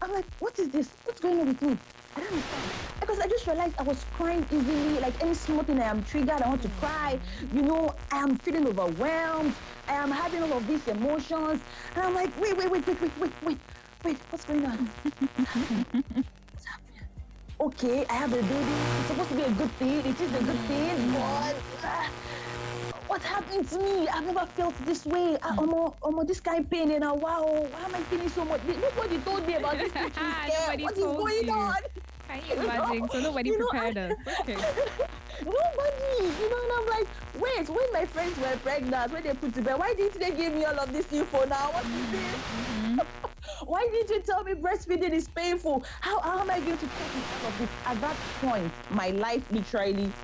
I'm 0.00 0.12
like, 0.12 0.26
what 0.38 0.56
is 0.60 0.68
this? 0.68 0.90
What's 1.04 1.18
going 1.20 1.40
on 1.40 1.46
with 1.48 1.60
me? 1.62 1.76
I 2.16 2.20
don't 2.20 2.30
understand. 2.30 2.74
Because 3.00 3.18
I 3.20 3.26
just 3.28 3.46
realized 3.46 3.76
I 3.78 3.82
was 3.84 4.04
crying 4.04 4.46
easily. 4.50 4.98
Like 4.98 5.22
any 5.22 5.34
small 5.34 5.62
thing, 5.64 5.80
I 5.80 5.86
am 5.88 6.02
triggered. 6.04 6.42
I 6.42 6.48
want 6.48 6.62
to 6.62 6.70
cry. 6.70 7.20
You 7.52 7.62
know, 7.62 7.88
I 8.12 8.18
am 8.18 8.36
feeling 8.38 8.66
overwhelmed. 8.66 9.60
I 9.88 9.94
am 9.94 10.10
having 10.10 10.42
all 10.42 10.54
of 10.54 10.66
these 10.66 10.88
emotions. 10.88 11.64
And 11.94 12.04
I'm 12.04 12.14
like, 12.14 12.36
wait, 12.36 12.56
wait, 12.56 12.70
wait, 12.70 12.86
wait, 12.86 13.00
wait, 13.00 13.16
wait, 13.16 13.34
wait, 13.42 13.60
wait. 14.04 14.22
What's 14.30 14.44
going 14.44 14.64
on? 14.66 14.92
What's 15.34 15.48
happening? 15.54 15.86
What's 16.52 16.66
happening? 16.66 17.08
Okay, 17.60 18.06
I 18.10 18.14
have 18.14 18.32
a 18.34 18.42
baby. 18.42 18.98
It's 18.98 19.08
supposed 19.08 19.30
to 19.30 19.36
be 19.36 19.44
a 19.44 19.50
good 19.50 19.76
thing. 19.78 20.06
It 20.06 20.20
is 20.20 20.32
a 20.34 20.42
good 20.42 20.66
thing, 20.66 21.12
but 21.12 21.62
ah, 23.24 23.24
what's 23.24 23.26
happening 23.26 23.64
to 23.66 23.82
me? 23.82 24.08
I've 24.08 24.24
never 24.24 24.46
felt 24.46 24.76
this 24.84 25.04
way. 25.06 25.38
Ah, 25.42 25.54
Omo, 25.58 25.98
Omo, 26.00 26.26
this 26.26 26.40
kind 26.40 26.64
of 26.64 26.70
pain 26.70 26.90
and 26.90 27.04
a 27.04 27.14
wow. 27.14 27.68
Why 27.70 27.84
am 27.84 27.94
I 27.94 28.02
feeling 28.04 28.28
so 28.28 28.44
much? 28.44 28.62
Nobody 28.64 29.22
told 29.22 29.44
me 29.46 29.54
about 29.54 29.78
this. 29.78 29.92
scare. 29.92 30.76
What 30.78 30.92
is 30.96 31.04
going 31.04 31.46
you. 31.46 31.52
on? 31.52 31.82
Can 32.28 32.42
you 32.42 32.54
imagine? 32.64 33.08
So 33.08 33.20
nobody 33.20 33.50
You 33.50 33.58
know, 33.58 33.68
prepared 33.68 33.98
I- 33.98 34.12
us. 34.12 34.18
Okay. 34.26 34.56
Nobody, 35.40 36.36
you 36.40 36.48
know, 36.48 36.56
and 36.62 36.72
I'm 36.78 36.86
like, 37.00 37.08
wait, 37.34 37.68
when 37.68 37.86
my 37.92 38.06
friends 38.06 38.40
were 38.40 38.58
pregnant, 38.58 39.12
when 39.12 39.22
they 39.24 39.34
put 39.34 39.54
to 39.54 39.62
bed, 39.62 39.74
why 39.76 39.92
didn't 39.94 40.20
they 40.20 40.34
give 40.34 40.54
me 40.54 40.64
all 40.64 40.78
of 40.80 40.92
this 40.92 41.12
info 41.12 41.44
now? 41.44 41.70
What 41.70 41.86
is 41.92 42.08
this? 42.10 42.40
why 43.66 43.88
didn't 43.92 44.10
you 44.10 44.22
tell 44.22 44.42
me 44.44 44.54
breastfeeding 44.54 45.10
is 45.12 45.28
painful? 45.28 45.84
How, 46.00 46.20
how 46.22 46.40
am 46.40 46.50
I 46.50 46.60
going 46.60 46.78
to 46.78 46.88
with 47.14 47.26
all 47.30 47.46
of 47.46 47.58
this? 47.58 47.70
At 47.86 48.00
that 48.00 48.18
point, 48.40 48.78
my 48.88 49.10
life 49.10 49.44
literally 49.50 50.16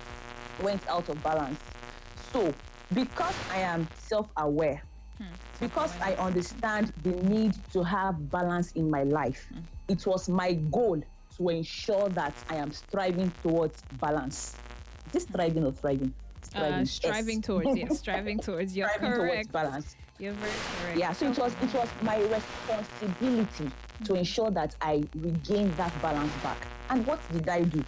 went 0.57 0.87
out 0.87 1.09
of 1.09 1.21
balance. 1.21 1.77
So, 2.15 2.64
because 2.93 3.35
I 3.49 3.59
am 3.59 3.89
self-aware, 3.93 4.81
hmm, 5.19 5.33
because 5.59 5.97
I 6.01 6.13
understand 6.15 6.93
the 7.03 7.11
need 7.11 7.55
to 7.73 7.83
have 7.83 8.29
balance 8.31 8.71
in 8.73 8.89
my 8.89 9.03
life, 9.03 9.47
hmm. 9.53 9.61
it 9.87 10.05
was 10.05 10.29
my 10.29 10.53
goal 10.53 11.01
to 11.37 11.49
ensure 11.49 12.09
that 12.11 12.43
I 12.49 12.55
am 12.55 12.71
striving 12.71 13.31
towards 13.41 13.83
balance. 13.93 14.61
Is 15.07 15.11
this 15.13 15.23
striving 15.23 15.65
or 15.65 15.71
thriving? 15.71 16.13
Uh, 16.55 16.85
striving 16.85 17.37
Yes. 17.37 17.45
towards, 17.45 17.77
yes, 17.77 17.99
striving 17.99 18.39
towards. 18.39 18.77
You're 18.77 18.87
striving 18.89 19.13
towards 19.13 19.47
balance. 19.49 19.95
You're 20.17 20.33
very 20.33 20.53
correct. 20.71 20.97
Yeah, 20.97 21.11
so 21.11 21.29
it 21.29 21.37
was 21.37 21.55
it 21.59 21.73
was 21.73 21.93
my 22.01 22.19
responsibility 22.19 23.73
to 24.05 24.13
hmm. 24.13 24.19
ensure 24.19 24.51
that 24.51 24.75
I 24.81 25.09
regain 25.13 25.75
that 25.75 25.99
balance 26.01 26.37
back. 26.37 26.67
And 26.89 27.05
what 27.05 27.23
did 27.31 27.49
I 27.49 27.63
do? 27.63 27.85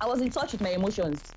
I 0.00 0.06
was 0.06 0.20
in 0.20 0.30
touch 0.30 0.52
with 0.52 0.60
my 0.60 0.70
emotions. 0.70 1.34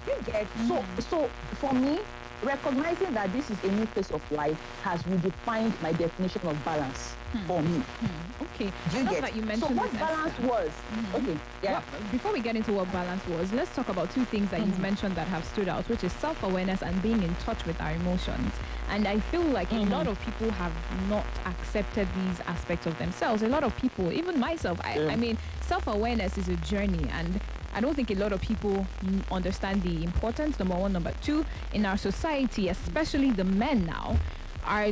you 0.08 0.15
get 0.25 0.48
so 0.68 0.84
so 1.00 1.30
for 1.62 1.74
me 1.74 2.00
recognizing 2.44 3.14
that 3.14 3.32
this 3.34 3.50
is 3.50 3.64
a 3.64 3.72
new 3.72 3.86
phase 3.88 4.12
of 4.12 4.22
life 4.32 4.60
has 4.84 5.02
redefined 5.04 5.80
my 5.82 5.92
definition 5.94 6.42
of 6.48 6.66
balance 6.66 7.14
hmm. 7.32 7.46
for 7.48 7.62
me. 7.62 7.80
Hmm. 7.80 8.44
Okay. 8.56 8.72
Do 8.92 8.98
you 8.98 9.10
get? 9.10 9.22
That 9.22 9.36
you 9.36 9.42
mentioned 9.42 9.76
so 9.76 9.82
what 9.82 9.92
balance 9.94 10.40
was? 10.40 10.70
Mm-hmm. 10.70 11.16
Okay. 11.16 11.40
Yeah. 11.62 11.72
Well, 11.72 11.84
before 12.12 12.34
we 12.34 12.42
get 12.42 12.56
into 12.56 12.74
what 12.74 12.92
balance 12.92 13.26
was, 13.28 13.52
let's 13.54 13.74
talk 13.76 13.90
about 13.90 14.12
two 14.12 14.26
things 14.26 14.50
that 14.52 14.60
mm-hmm. 14.60 14.70
you've 14.70 14.80
mentioned 14.80 15.16
that 15.16 15.28
have 15.28 15.44
stood 15.46 15.68
out, 15.68 15.88
which 15.90 16.04
is 16.04 16.12
self-awareness 16.14 16.84
and 16.84 17.02
being 17.02 17.24
in 17.24 17.34
touch 17.36 17.66
with 17.66 17.80
our 17.82 17.94
emotions. 17.94 18.52
And 18.90 19.08
I 19.08 19.20
feel 19.20 19.42
like 19.42 19.70
mm-hmm. 19.70 19.92
a 19.92 19.96
lot 19.96 20.08
of 20.08 20.20
people 20.22 20.52
have 20.52 20.74
not 21.10 21.26
accepted 21.46 22.08
these 22.16 22.40
aspects 22.42 22.86
of 22.86 22.98
themselves. 23.00 23.42
A 23.44 23.48
lot 23.48 23.64
of 23.64 23.76
people, 23.78 24.12
even 24.12 24.40
myself, 24.40 24.80
I, 24.84 25.00
yeah. 25.00 25.08
I 25.08 25.16
mean, 25.16 25.38
self-awareness 25.62 26.38
is 26.38 26.50
a 26.50 26.56
journey 26.58 27.10
and 27.12 27.40
I 27.74 27.82
don't 27.82 27.96
think 27.96 28.12
a 28.12 28.15
lot 28.15 28.32
of 28.32 28.42
people 28.42 28.86
understand 29.32 29.82
the 29.82 30.03
importance, 30.03 30.60
number 30.60 30.75
one. 30.75 30.94
Number 30.94 31.13
two, 31.22 31.46
in 31.74 31.86
our 31.86 31.98
society, 31.98 32.70
especially 32.70 33.32
the 33.32 33.44
men 33.44 33.86
now, 33.86 34.18
are 34.65 34.89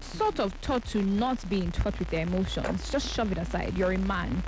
sort 0.00 0.38
of 0.38 0.58
taught 0.60 0.84
to 0.86 1.02
not 1.02 1.48
be 1.48 1.60
in 1.60 1.72
touch 1.72 1.98
with 1.98 2.10
their 2.10 2.22
emotions. 2.22 2.90
Just 2.90 3.12
shove 3.14 3.32
it 3.32 3.38
aside. 3.38 3.76
You're 3.76 3.92
a 3.92 3.98
man. 3.98 4.42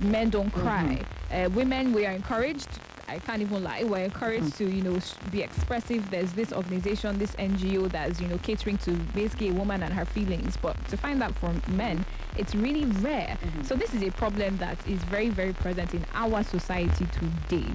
Men 0.00 0.30
don't 0.30 0.50
cry. 0.50 1.04
Mm-hmm. 1.30 1.46
Uh, 1.46 1.48
women, 1.54 1.92
we 1.92 2.06
are 2.06 2.12
encouraged 2.12 2.68
I 3.08 3.18
can't 3.18 3.40
even 3.40 3.64
lie. 3.64 3.84
We're 3.84 4.04
encouraged 4.04 4.54
mm-hmm. 4.54 4.64
to, 4.64 4.70
you 4.70 4.82
know, 4.82 4.98
be 5.30 5.42
expressive. 5.42 6.10
There's 6.10 6.32
this 6.32 6.52
organization, 6.52 7.18
this 7.18 7.32
NGO 7.36 7.90
that's, 7.90 8.20
you 8.20 8.28
know, 8.28 8.38
catering 8.38 8.76
to 8.78 8.92
basically 8.92 9.48
a 9.48 9.52
woman 9.54 9.82
and 9.82 9.92
her 9.94 10.04
feelings. 10.04 10.58
But 10.58 10.76
to 10.88 10.96
find 10.96 11.20
that 11.22 11.34
from 11.34 11.62
men, 11.68 12.04
it's 12.36 12.54
really 12.54 12.84
rare. 12.84 13.38
Mm-hmm. 13.42 13.62
So 13.62 13.74
this 13.74 13.94
is 13.94 14.02
a 14.02 14.10
problem 14.10 14.58
that 14.58 14.76
is 14.86 15.02
very, 15.04 15.30
very 15.30 15.54
present 15.54 15.94
in 15.94 16.04
our 16.14 16.42
society 16.42 17.06
today. 17.12 17.70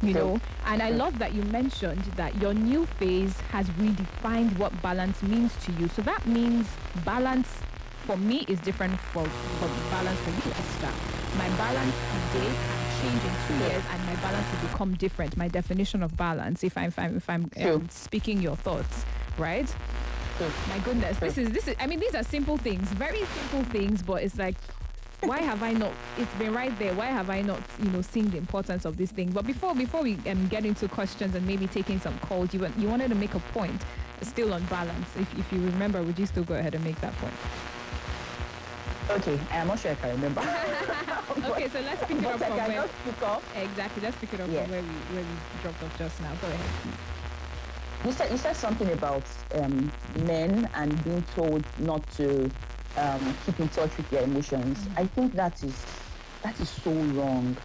You 0.00 0.14
know, 0.14 0.40
and 0.64 0.80
I 0.80 0.90
love 0.90 1.18
that 1.18 1.34
you 1.34 1.42
mentioned 1.42 2.02
that 2.14 2.40
your 2.40 2.54
new 2.54 2.86
phase 2.86 3.36
has 3.50 3.68
redefined 3.70 4.56
what 4.56 4.80
balance 4.80 5.20
means 5.24 5.52
to 5.64 5.72
you. 5.72 5.88
So 5.88 6.02
that 6.02 6.24
means 6.24 6.68
balance 7.04 7.48
for 8.06 8.16
me 8.16 8.44
is 8.46 8.60
different 8.60 8.98
for, 9.00 9.24
from 9.24 9.70
balance 9.90 10.20
for 10.20 10.30
you, 10.30 10.54
Esther. 10.54 10.92
My 11.36 11.48
balance 11.56 11.94
today 12.32 12.77
change 13.00 13.22
in 13.24 13.32
two 13.46 13.54
years 13.64 13.82
and 13.92 14.06
my 14.06 14.14
balance 14.16 14.46
will 14.52 14.68
become 14.68 14.94
different. 14.94 15.36
My 15.36 15.48
definition 15.48 16.02
of 16.02 16.16
balance, 16.16 16.64
if 16.64 16.76
I'm 16.76 16.88
if 16.88 16.98
I'm, 16.98 17.16
if 17.16 17.30
I'm 17.30 17.50
um, 17.64 17.88
speaking 17.90 18.40
your 18.42 18.56
thoughts, 18.56 19.04
right? 19.36 19.72
My 20.68 20.78
goodness, 20.80 21.18
this 21.18 21.36
is 21.36 21.50
this 21.50 21.66
is. 21.66 21.74
I 21.80 21.86
mean, 21.86 21.98
these 21.98 22.14
are 22.14 22.22
simple 22.22 22.58
things, 22.58 22.88
very 22.92 23.24
simple 23.24 23.64
things, 23.64 24.02
but 24.02 24.22
it's 24.22 24.38
like 24.38 24.54
why 25.22 25.40
have 25.40 25.62
I 25.62 25.72
not? 25.72 25.92
It's 26.16 26.32
been 26.34 26.54
right 26.54 26.76
there. 26.78 26.94
Why 26.94 27.06
have 27.06 27.28
I 27.28 27.42
not, 27.42 27.60
you 27.82 27.90
know, 27.90 28.02
seen 28.02 28.30
the 28.30 28.38
importance 28.38 28.84
of 28.84 28.96
this 28.96 29.10
thing? 29.10 29.30
But 29.30 29.46
before 29.46 29.74
before 29.74 30.02
we 30.02 30.16
um, 30.28 30.46
get 30.46 30.64
into 30.64 30.86
questions 30.88 31.34
and 31.34 31.44
maybe 31.46 31.66
taking 31.66 31.98
some 31.98 32.16
calls, 32.20 32.54
you 32.54 32.66
you 32.78 32.88
wanted 32.88 33.08
to 33.08 33.16
make 33.16 33.34
a 33.34 33.40
point, 33.52 33.82
still 34.22 34.54
on 34.54 34.64
balance. 34.66 35.08
If 35.18 35.38
if 35.38 35.52
you 35.52 35.60
remember, 35.60 36.02
would 36.02 36.18
you 36.18 36.26
still 36.26 36.44
go 36.44 36.54
ahead 36.54 36.74
and 36.74 36.84
make 36.84 37.00
that 37.00 37.14
point? 37.16 37.34
Okay, 39.10 39.46
I'm 39.50 39.66
not 39.68 39.78
sure 39.78 39.92
if 39.92 40.04
I 40.04 40.10
remember. 40.10 40.40
okay, 41.44 41.68
so 41.68 41.80
let's 41.80 42.04
pick 42.04 42.18
it 42.18 42.26
up 42.26 42.40
from 42.40 42.56
where. 42.56 42.90
Exactly, 43.54 44.02
let's 44.02 44.18
pick 44.18 44.32
it 44.34 44.40
up 44.40 44.50
yeah. 44.50 44.62
from 44.62 44.70
where 44.70 44.82
we 44.82 45.04
where 45.08 45.24
we 45.24 45.38
dropped 45.58 45.82
off 45.82 45.94
just 45.94 46.20
now. 46.20 46.34
Go 46.34 46.48
ahead. 46.48 46.70
You 48.04 48.12
said 48.12 48.30
you 48.30 48.36
said 48.36 48.56
something 48.56 48.92
about 48.92 49.28
um, 49.54 49.92
men 50.14 50.68
and 50.74 51.02
being 51.02 51.24
told 51.24 51.64
not 51.76 52.08
to 52.10 52.52
um, 52.96 53.36
keep 53.40 53.58
in 53.60 53.68
touch 53.68 53.96
with 53.96 54.08
their 54.10 54.24
emotions. 54.24 54.88
Mm-hmm. 54.88 54.98
I 54.98 55.06
think 55.06 55.34
that 55.34 55.62
is 55.62 55.86
that 56.42 56.60
is 56.60 56.70
so 56.70 56.92
wrong. 56.92 57.56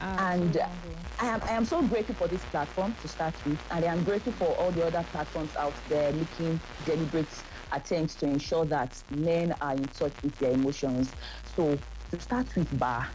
Ah, 0.00 0.32
and 0.32 0.54
so 0.54 1.06
I 1.20 1.26
am 1.26 1.40
I 1.42 1.52
am 1.52 1.64
so 1.64 1.82
grateful 1.82 2.14
for 2.14 2.28
this 2.28 2.44
platform 2.44 2.96
to 3.00 3.08
start 3.08 3.34
with, 3.44 3.60
and 3.70 3.84
I 3.84 3.92
am 3.92 4.04
grateful 4.04 4.32
for 4.32 4.54
all 4.54 4.72
the 4.72 4.86
other 4.86 5.04
platforms 5.10 5.54
out 5.56 5.78
there 5.86 6.12
making 6.12 6.60
deliberate 6.82 7.32
attempts 7.72 8.16
to 8.16 8.26
ensure 8.26 8.66
that 8.66 8.94
men 9.10 9.54
are 9.60 9.74
in 9.74 9.88
touch 9.90 10.22
with 10.22 10.38
their 10.38 10.52
emotions. 10.52 11.14
So 11.44 11.82
to 12.10 12.20
start 12.20 12.54
with, 12.56 12.68
Bar, 12.78 13.08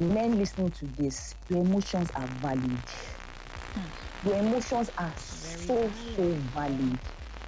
men 0.00 0.38
listening 0.38 0.72
to 0.72 0.86
this, 0.86 1.36
your 1.48 1.62
emotions 1.62 2.10
are 2.14 2.28
valid. 2.28 2.88
Hmm. 3.74 3.88
Your 4.22 4.36
emotions 4.36 4.90
are 4.98 5.14
so, 5.16 5.90
so 5.92 6.40
valid. 6.54 7.00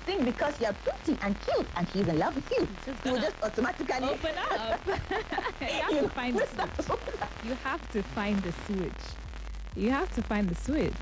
think 0.10 0.25
because 0.25 0.60
you're 0.60 0.74
pretty 0.74 1.20
and 1.22 1.36
cute 1.42 1.68
and 1.75 1.88
he's 1.89 2.08
in 2.08 2.18
love 2.18 2.36
with 2.36 2.50
you, 2.51 2.68
you 3.06 3.12
will 3.12 3.22
just 3.22 3.36
automatically 3.44 4.10
open 4.10 4.32
up. 4.50 4.80
you 5.62 5.68
have 5.68 5.92
you 5.92 6.01
to 6.01 6.10
find 6.10 6.38
the 6.38 6.48
switch. 6.48 7.00
You 7.46 7.54
have 7.63 7.92
to 7.92 8.04
find 8.04 8.42
the 8.42 8.51
switch. 8.66 9.04
You 9.75 9.92
have 9.92 10.13
to 10.16 10.22
find 10.24 10.50
the 10.50 10.56
switch. 10.56 10.94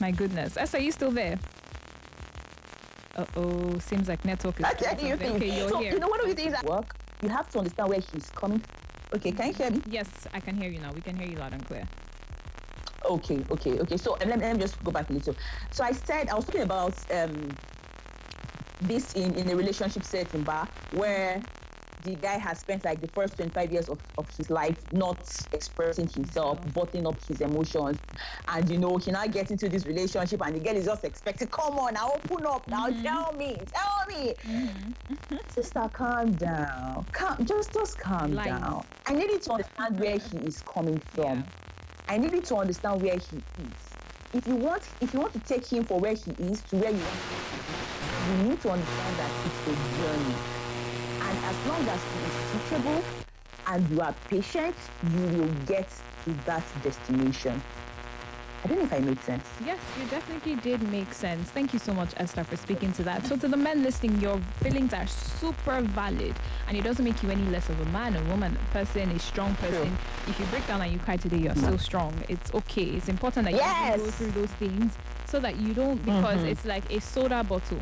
My 0.00 0.10
goodness. 0.10 0.56
Esther, 0.56 0.78
are 0.78 0.80
you 0.80 0.92
still 0.92 1.10
there? 1.10 1.38
Uh-oh, 3.16 3.78
seems 3.78 4.08
like 4.08 4.24
network 4.24 4.60
is... 4.60 4.66
Okay, 4.66 5.08
you're 5.08 5.18
so, 5.18 5.78
here. 5.78 5.92
You 5.92 5.98
know, 5.98 6.08
one 6.08 6.20
of 6.20 6.26
the 6.26 6.34
things 6.34 6.52
at 6.52 6.64
work, 6.64 6.94
you 7.22 7.28
have 7.28 7.48
to 7.50 7.58
understand 7.58 7.88
where 7.88 8.00
he's 8.00 8.30
coming 8.30 8.62
Okay, 9.14 9.30
can 9.30 9.48
you 9.48 9.54
hear 9.54 9.70
me? 9.70 9.80
Yes, 9.88 10.08
I 10.34 10.40
can 10.40 10.56
hear 10.56 10.68
you 10.68 10.80
now. 10.80 10.92
We 10.92 11.00
can 11.00 11.16
hear 11.16 11.28
you 11.28 11.36
loud 11.36 11.52
and 11.52 11.64
clear. 11.64 11.84
Okay, 13.08 13.44
okay, 13.50 13.78
okay. 13.80 13.96
So 13.96 14.16
let, 14.20 14.38
let 14.38 14.54
me 14.56 14.60
just 14.60 14.82
go 14.82 14.90
back 14.92 15.08
a 15.10 15.12
little. 15.12 15.36
So 15.70 15.84
I 15.84 15.92
said 15.92 16.28
I 16.28 16.34
was 16.34 16.44
talking 16.46 16.62
about 16.62 16.94
um, 17.12 17.58
this 18.80 19.14
in 19.14 19.36
in 19.38 19.48
a 19.50 19.56
relationship 19.56 20.04
setting, 20.04 20.44
bar 20.44 20.68
where 20.90 21.42
the 22.00 22.14
guy 22.16 22.36
has 22.36 22.60
spent 22.60 22.84
like 22.84 23.00
the 23.00 23.08
first 23.08 23.36
25 23.36 23.72
years 23.72 23.88
of, 23.88 23.98
of 24.18 24.28
his 24.36 24.50
life 24.50 24.78
not 24.92 25.18
expressing 25.52 26.06
himself, 26.06 26.58
bottling 26.74 27.06
up 27.06 27.16
his 27.26 27.40
emotions, 27.40 27.98
and 28.48 28.68
you 28.68 28.78
know, 28.78 28.98
he 28.98 29.10
now 29.10 29.26
gets 29.26 29.50
into 29.50 29.68
this 29.70 29.86
relationship 29.86 30.40
and 30.44 30.56
the 30.56 30.60
girl 30.60 30.76
is 30.76 30.84
just 30.84 31.04
expecting, 31.04 31.48
come 31.48 31.74
on, 31.78 31.94
now 31.94 32.10
open 32.12 32.46
up, 32.46 32.68
now 32.68 32.88
Mhm. 32.90 33.02
tell 33.02 33.32
me, 33.32 33.64
tell 33.72 34.06
me. 34.18 34.34
Mhm. 34.44 34.94
Sister, 35.48 35.88
calm 35.94 36.36
down. 36.36 37.06
Calm, 37.12 37.44
just 37.46 37.72
just 37.72 37.98
calm 37.98 38.32
Lies. 38.32 38.46
down. 38.46 38.82
I 39.06 39.14
need 39.14 39.30
you 39.30 39.40
to 39.40 39.52
understand 39.52 39.98
where 39.98 40.18
he 40.18 40.46
is 40.46 40.60
coming 40.62 41.00
from. 41.00 41.24
Yeah. 41.38 41.42
I 42.08 42.18
need 42.18 42.32
you 42.32 42.42
to 42.42 42.56
understand 42.56 43.02
where 43.02 43.18
he 43.18 43.44
is. 43.56 43.98
If 44.32 44.46
you 44.46 44.56
want, 44.56 44.94
if 45.00 45.12
you 45.14 45.20
want 45.20 45.32
to 45.34 45.40
take 45.40 45.70
him 45.70 45.84
for 45.84 46.00
where 46.00 46.14
he 46.14 46.32
is 46.52 46.64
to 46.66 46.76
where 46.76 46.90
you 46.92 47.02
want 47.02 47.22
you 48.18 48.36
need 48.36 48.60
to 48.62 48.70
understand 48.70 49.18
that 49.18 49.36
it's 49.44 49.62
a 49.66 49.76
journey. 49.76 50.42
And 51.20 51.40
as 51.44 51.64
long 51.64 51.88
as 51.88 52.06
he 52.12 52.26
is 52.26 52.40
teachable 52.50 53.10
and 53.66 53.88
you 53.90 54.00
are 54.00 54.20
patient, 54.28 54.80
you 55.02 55.22
will 55.22 55.52
get 55.64 55.92
to 56.24 56.34
that 56.46 56.70
destination. 56.80 57.66
I 58.66 58.68
don't 58.68 58.78
know 58.78 58.84
if 58.84 58.92
I 58.92 58.98
made 58.98 59.20
sense. 59.22 59.44
Yes, 59.64 59.78
you 59.96 60.08
definitely 60.08 60.56
did 60.56 60.82
make 60.90 61.12
sense. 61.14 61.48
Thank 61.50 61.72
you 61.72 61.78
so 61.78 61.94
much, 61.94 62.08
Esther, 62.16 62.42
for 62.42 62.56
speaking 62.56 62.92
to 62.94 63.04
that. 63.04 63.24
So, 63.24 63.36
to 63.36 63.46
the 63.46 63.56
men 63.56 63.84
listening, 63.84 64.20
your 64.20 64.40
feelings 64.60 64.92
are 64.92 65.06
super 65.06 65.82
valid, 65.82 66.34
and 66.66 66.76
it 66.76 66.82
doesn't 66.82 67.04
make 67.04 67.22
you 67.22 67.30
any 67.30 67.44
less 67.44 67.68
of 67.68 67.78
a 67.80 67.84
man, 67.90 68.16
a 68.16 68.24
woman, 68.24 68.58
a 68.60 68.72
person, 68.72 69.08
a 69.12 69.20
strong 69.20 69.54
person. 69.54 69.96
If 70.26 70.40
you 70.40 70.46
break 70.46 70.66
down 70.66 70.82
and 70.82 70.92
you 70.92 70.98
cry 70.98 71.16
today, 71.16 71.36
you're 71.36 71.54
so 71.54 71.76
strong. 71.76 72.12
It's 72.28 72.52
okay. 72.54 72.86
It's 72.86 73.08
important 73.08 73.44
that 73.44 73.52
you 73.52 74.02
go 74.02 74.10
through 74.10 74.32
those 74.32 74.50
things 74.54 74.94
so 75.26 75.38
that 75.38 75.54
you 75.60 75.72
don't, 75.72 76.04
because 76.04 76.40
Mhm. 76.40 76.50
it's 76.50 76.64
like 76.64 76.90
a 76.92 77.00
soda 77.00 77.44
bottle. 77.44 77.78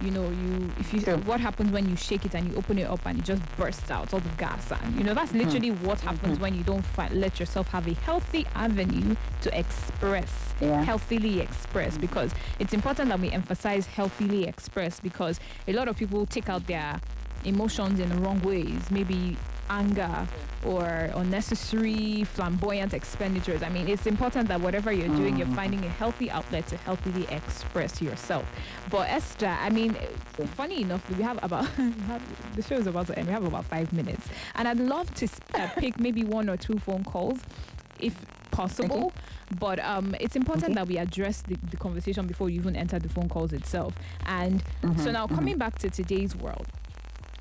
You 0.00 0.10
know, 0.10 0.28
you 0.28 0.70
if 0.78 0.92
you 0.92 1.00
True. 1.00 1.16
what 1.18 1.40
happens 1.40 1.72
when 1.72 1.88
you 1.88 1.96
shake 1.96 2.26
it 2.26 2.34
and 2.34 2.48
you 2.48 2.56
open 2.56 2.78
it 2.78 2.88
up 2.88 3.00
and 3.06 3.18
it 3.18 3.24
just 3.24 3.42
bursts 3.56 3.90
out 3.90 4.12
all 4.12 4.20
the 4.20 4.28
gas 4.36 4.70
and 4.70 4.96
you 4.96 5.04
know 5.04 5.14
that's 5.14 5.32
mm-hmm. 5.32 5.46
literally 5.46 5.70
what 5.70 5.98
mm-hmm. 5.98 6.08
happens 6.08 6.38
when 6.38 6.54
you 6.54 6.62
don't 6.62 6.84
let 7.14 7.40
yourself 7.40 7.68
have 7.68 7.86
a 7.88 7.94
healthy 7.94 8.46
avenue 8.54 9.16
to 9.40 9.58
express 9.58 10.54
Yeah. 10.60 10.82
healthily 10.82 11.40
express 11.40 11.96
because 11.96 12.32
it's 12.58 12.74
important 12.74 13.08
that 13.08 13.20
we 13.20 13.30
emphasize 13.30 13.86
healthily 13.86 14.44
express 14.46 15.00
because 15.00 15.40
a 15.66 15.72
lot 15.72 15.88
of 15.88 15.96
people 15.96 16.26
take 16.26 16.48
out 16.48 16.66
their 16.66 17.00
emotions 17.44 17.98
in 17.98 18.08
the 18.10 18.16
wrong 18.16 18.40
ways 18.42 18.90
maybe 18.90 19.36
anger 19.70 20.26
or 20.64 21.10
unnecessary 21.14 22.24
flamboyant 22.24 22.94
expenditures. 22.94 23.62
I 23.62 23.68
mean 23.68 23.88
it's 23.88 24.06
important 24.06 24.48
that 24.48 24.60
whatever 24.60 24.90
you're 24.92 25.14
doing 25.16 25.36
you're 25.36 25.46
finding 25.48 25.84
a 25.84 25.88
healthy 25.88 26.30
outlet 26.30 26.66
to 26.68 26.76
healthily 26.78 27.26
express 27.30 28.00
yourself. 28.02 28.44
But 28.90 29.08
esther 29.10 29.46
i 29.60 29.70
mean 29.70 29.94
funny 30.56 30.82
enough 30.82 31.08
we 31.16 31.22
have 31.22 31.38
about 31.42 31.68
the 32.56 32.62
show 32.62 32.76
is 32.76 32.86
about 32.86 33.06
to 33.08 33.18
end. 33.18 33.26
We 33.28 33.32
have 33.32 33.44
about 33.46 33.64
five 33.66 33.92
minutes. 33.92 34.26
And 34.54 34.66
i'd 34.68 34.78
love 34.80 35.12
to 35.16 35.28
uh, 35.54 35.68
pick 35.76 35.98
maybe 36.00 36.24
one 36.24 36.48
or 36.48 36.56
two 36.56 36.78
phone 36.78 37.04
calls 37.04 37.38
if 38.00 38.14
possible. 38.50 39.12
But 39.60 39.78
um, 39.80 40.14
it's 40.18 40.34
important 40.34 40.64
Okay. 40.64 40.74
that 40.74 40.88
we 40.88 40.98
address 40.98 41.42
the, 41.42 41.56
the 41.70 41.76
conversation 41.76 42.26
before 42.26 42.50
you 42.50 42.58
even 42.60 42.74
enter 42.74 42.98
the 42.98 43.08
phone 43.08 43.28
calls 43.28 43.52
itself. 43.52 43.94
And 44.24 44.62
so 45.02 45.12
now 45.12 45.26
coming 45.28 45.56
back 45.56 45.78
to 45.80 45.90
today's 45.90 46.34
world 46.34 46.66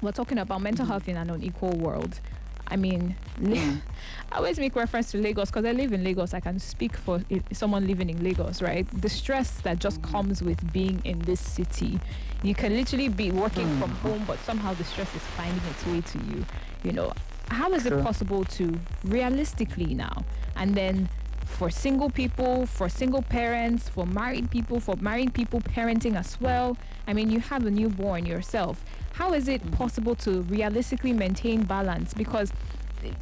we're 0.02 0.12
talking 0.12 0.38
about 0.38 0.62
mental 0.62 0.86
health 0.86 1.08
in 1.08 1.18
an 1.18 1.30
unequal 1.30 1.72
world 1.72 2.20
i 2.68 2.75
mean 2.75 3.16
mm. 3.40 3.82
I 4.32 4.38
always 4.38 4.60
make 4.60 4.75
reference 4.75 5.12
to 5.12 5.18
Lagos 5.18 5.50
because 5.50 5.64
I 5.64 5.72
live 5.72 5.94
in 5.94 6.04
Lagos. 6.04 6.34
I 6.34 6.42
can 6.42 6.60
speak 6.60 6.98
for 6.98 7.22
someone 7.54 7.88
living 7.88 8.10
in 8.10 8.22
Lagos, 8.22 8.62
right? 8.62 8.86
The 9.02 9.08
stress 9.08 9.62
that 9.62 9.80
just 9.80 10.02
mm. 10.02 10.12
comes 10.12 10.42
with 10.42 10.74
being 10.74 11.00
in 11.06 11.20
this 11.20 11.40
city. 11.40 12.00
You 12.44 12.54
can 12.54 12.75
literally 12.75 13.08
be 13.08 13.32
working 13.32 13.66
mm. 13.66 13.80
from 13.80 13.92
home, 13.92 14.25
but 14.28 14.38
somehow 14.40 14.74
the 14.74 14.84
stress 14.84 15.14
is 15.16 15.22
finding 15.38 15.62
its 15.70 15.86
way 15.86 16.02
to 16.02 16.25
you. 16.25 16.46
You 16.84 16.92
know, 16.92 17.14
how 17.48 17.72
is 17.72 17.86
it 17.86 18.04
possible 18.04 18.44
to 18.44 18.78
realistically 19.06 19.94
now 19.94 20.25
and 20.58 20.75
then 20.75 21.08
for 21.46 21.70
single 21.70 22.10
people, 22.10 22.66
for 22.66 22.90
single 22.90 23.22
parents, 23.22 23.88
for 23.88 24.06
married 24.06 24.52
people, 24.52 24.80
for 24.80 24.96
married 24.98 25.34
people 25.34 25.62
parenting 25.62 26.16
as 26.16 26.40
well. 26.42 26.75
I 27.08 27.14
mean, 27.14 27.30
you 27.30 27.40
have 27.40 27.66
a 27.66 27.72
newborn 27.72 28.25
yourself. 28.25 28.84
How 29.15 29.34
is 29.34 29.48
it 29.48 29.72
possible 29.72 30.13
to 30.15 30.41
realistically 30.43 31.13
maintain 31.13 31.63
balance? 31.63 32.13
Because 32.13 32.51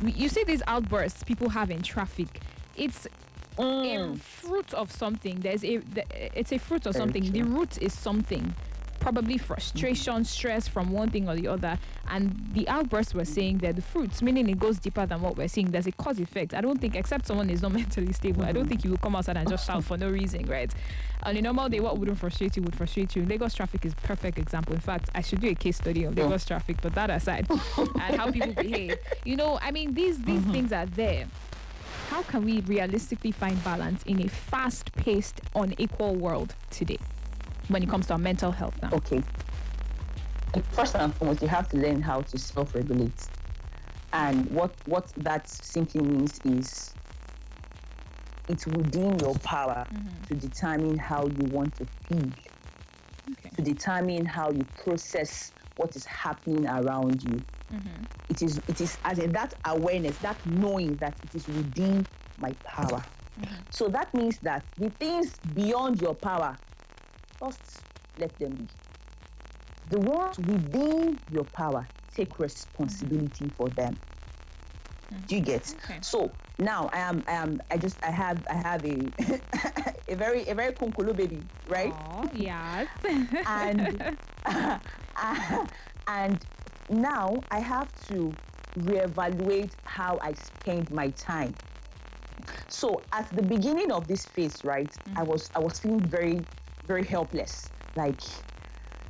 you 0.03 0.27
see 0.27 0.43
these 0.43 0.63
outbursts 0.65 1.23
people 1.23 1.49
have 1.49 1.69
in 1.69 1.83
traffic. 1.83 2.41
It's 2.75 3.05
a 3.59 3.61
mm. 3.61 4.19
fruit 4.19 4.73
of 4.73 4.91
something. 4.91 5.41
There's 5.41 5.63
a 5.63 5.81
it's 6.33 6.51
a 6.51 6.57
fruit 6.57 6.87
of 6.87 6.93
Very 6.93 7.03
something. 7.03 7.31
The 7.31 7.43
root 7.43 7.79
is 7.81 7.93
something. 7.93 8.55
Probably 9.03 9.37
frustration, 9.37 10.23
stress 10.23 10.65
from 10.65 10.93
one 10.93 11.09
thing 11.09 11.27
or 11.27 11.35
the 11.35 11.49
other. 11.49 11.77
And 12.09 12.51
the 12.53 12.69
outbursts 12.69 13.13
we're 13.13 13.25
saying 13.25 13.57
they're 13.57 13.73
the 13.73 13.81
fruits, 13.81 14.21
meaning 14.21 14.47
it 14.47 14.57
goes 14.57 14.79
deeper 14.79 15.05
than 15.05 15.21
what 15.21 15.35
we're 15.35 15.49
seeing. 15.49 15.71
There's 15.71 15.87
a 15.87 15.91
cause 15.91 16.19
effect. 16.19 16.53
I 16.53 16.61
don't 16.61 16.79
think, 16.79 16.95
except 16.95 17.27
someone 17.27 17.49
is 17.49 17.61
not 17.61 17.71
mentally 17.73 18.13
stable, 18.13 18.43
I 18.45 18.53
don't 18.53 18.69
think 18.69 18.85
you 18.85 18.91
will 18.91 18.97
come 18.97 19.17
outside 19.17 19.35
and 19.35 19.49
just 19.49 19.67
shout 19.67 19.83
for 19.83 19.97
no 19.97 20.09
reason, 20.09 20.45
right? 20.45 20.73
On 21.23 21.35
a 21.35 21.41
normal 21.41 21.67
day, 21.67 21.81
what 21.81 21.97
wouldn't 21.97 22.17
frustrate 22.17 22.55
you 22.55 22.63
would 22.63 22.77
frustrate 22.77 23.13
you. 23.13 23.25
Lagos 23.25 23.53
traffic 23.53 23.85
is 23.85 23.93
perfect 23.93 24.37
example. 24.37 24.73
In 24.73 24.79
fact, 24.79 25.09
I 25.13 25.21
should 25.21 25.41
do 25.41 25.49
a 25.49 25.55
case 25.55 25.75
study 25.75 26.05
on 26.05 26.15
Yeah. 26.15 26.23
Lagos 26.23 26.45
traffic, 26.45 26.77
but 26.81 26.95
that 26.95 27.09
aside, 27.09 27.45
and 27.77 28.15
how 28.15 28.31
people 28.31 28.53
behave. 28.53 28.97
You 29.25 29.35
know, 29.35 29.59
I 29.61 29.71
mean, 29.71 29.93
these 29.93 30.21
these 30.21 30.39
mm-hmm. 30.39 30.51
things 30.53 30.71
are 30.71 30.85
there. 30.85 31.27
How 32.09 32.21
can 32.23 32.45
we 32.45 32.61
realistically 32.61 33.31
find 33.31 33.61
balance 33.65 34.01
in 34.03 34.21
a 34.21 34.29
fast-paced, 34.29 35.41
unequal 35.55 36.15
world 36.15 36.55
today 36.69 36.99
when 37.69 37.83
it 37.83 37.89
comes 37.89 38.07
to 38.07 38.13
our 38.13 38.19
mental 38.19 38.51
health 38.51 38.79
now? 38.81 38.89
Okay. 38.93 39.23
First 40.71 40.95
and 40.95 41.13
foremost, 41.15 41.41
you 41.41 41.47
have 41.47 41.67
to 41.69 41.77
learn 41.77 42.01
how 42.01 42.21
to 42.21 42.37
self-regulate, 42.37 43.27
and 44.11 44.49
what 44.51 44.71
what 44.85 45.11
that 45.17 45.49
simply 45.49 46.01
means 46.01 46.39
is 46.45 46.93
it's 48.49 48.67
within 48.67 49.17
your 49.19 49.35
power 49.39 49.85
mm-hmm. 49.91 50.23
to 50.27 50.35
determine 50.35 50.97
how 50.97 51.25
you 51.25 51.45
want 51.51 51.73
to 51.75 51.85
feel, 52.07 52.29
Okay. 53.31 53.49
to 53.55 53.61
determine 53.61 54.25
how 54.25 54.51
you 54.51 54.63
process 54.83 55.53
what 55.77 55.95
is 55.95 56.05
happening 56.05 56.67
around 56.67 57.23
you. 57.23 57.41
Mm-hmm. 57.73 58.03
It 58.29 58.41
is 58.43 58.61
it 58.67 58.79
is 58.79 58.97
as 59.05 59.17
in 59.17 59.31
that 59.31 59.55
awareness, 59.65 60.17
that 60.19 60.37
knowing 60.45 60.95
that 60.97 61.15
it 61.23 61.33
is 61.33 61.47
within 61.47 62.05
my 62.37 62.53
power. 62.63 63.01
Mm-hmm. 63.41 63.55
So 63.71 63.87
that 63.89 64.13
means 64.13 64.37
that 64.43 64.63
the 64.77 64.91
things 64.91 65.39
beyond 65.55 65.99
your 65.99 66.13
power, 66.13 66.55
just 67.43 67.85
let 68.17 68.37
them 68.39 68.55
be. 68.55 68.69
The 69.85 69.99
ones 69.99 70.39
within 70.39 71.19
your 71.27 71.45
power, 71.45 71.89
take 72.15 72.39
responsibility 72.39 73.49
for 73.49 73.69
them. 73.69 74.01
Do 75.27 75.35
you 75.35 75.41
get? 75.41 75.73
Okay. 75.75 75.99
So 76.01 76.37
now 76.59 76.89
I 76.93 76.99
am 76.99 77.23
I 77.27 77.33
am 77.33 77.59
I 77.71 77.77
just 77.77 78.03
I 78.03 78.11
have 78.11 78.43
I 78.49 78.55
have 78.55 78.85
a 78.85 79.13
a 80.09 80.15
very 80.15 80.47
a 80.47 80.55
very 80.55 80.73
kunkulu 80.73 81.15
baby, 81.15 81.49
right? 81.65 81.95
Aw, 81.95 82.29
yes. 82.33 82.89
and 83.45 84.05
and 86.07 86.45
now 86.89 87.45
I 87.51 87.59
have 87.59 87.93
to 88.09 88.37
reevaluate 88.77 89.75
how 89.85 90.19
I 90.21 90.33
spend 90.33 90.91
my 90.91 91.09
time. 91.11 91.57
So 92.69 93.07
at 93.13 93.33
the 93.35 93.43
beginning 93.43 93.91
of 93.91 94.07
this 94.07 94.25
phase, 94.25 94.63
right, 94.63 94.93
I 95.15 95.23
mm-hmm. 95.23 95.25
was 95.25 95.49
I 95.55 95.59
was 95.59 95.79
feeling 95.79 96.01
very 96.09 96.47
very 96.87 97.05
helpless, 97.05 97.71
like. 97.95 98.21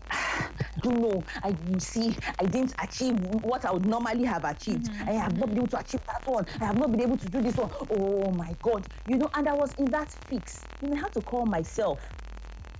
I 0.11 0.51
don't 0.81 1.01
know. 1.01 1.23
I 1.43 1.49
you 1.49 1.79
see, 1.79 2.15
I 2.39 2.45
didn't 2.45 2.73
achieve 2.81 3.15
what 3.19 3.65
I 3.65 3.71
would 3.71 3.85
normally 3.85 4.23
have 4.25 4.43
achieved. 4.45 4.85
Mm-hmm. 4.91 5.09
I 5.09 5.13
have 5.13 5.35
not 5.37 5.49
been 5.49 5.57
able 5.59 5.67
to 5.69 5.79
achieve 5.79 6.01
that 6.07 6.21
one. 6.25 6.45
I 6.61 6.65
have 6.65 6.77
not 6.77 6.91
been 6.91 7.01
able 7.01 7.17
to 7.17 7.29
do 7.29 7.41
this 7.41 7.57
one. 7.57 7.71
Oh 7.89 8.31
my 8.31 8.55
God, 8.61 8.87
you 9.05 9.17
know. 9.17 9.29
And 9.35 9.47
I 9.49 9.53
was 9.53 9.73
in 9.77 9.85
that 9.91 10.09
fix. 10.29 10.67
You 10.81 10.89
know, 10.89 10.95
I 10.97 10.99
had 10.99 11.13
to 11.13 11.21
call 11.21 11.45
myself 11.45 12.01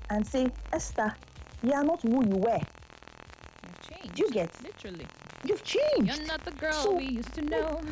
and 0.10 0.25
say, 0.25 0.47
Esther, 0.73 1.17
you 1.62 1.73
are 1.73 1.84
not 1.84 2.01
who 2.03 2.25
you 2.25 2.38
were. 2.38 2.60
You've 3.62 3.79
changed. 3.82 4.19
You 4.19 4.29
get? 4.32 4.56
Literally. 4.62 5.12
You've 5.45 5.63
changed. 5.63 6.17
You're 6.17 6.27
not 6.27 6.43
the 6.45 6.51
girl 6.51 6.73
So- 6.73 6.95
we 6.95 7.06
used 7.06 7.34
to 7.36 7.41
know. 7.41 7.82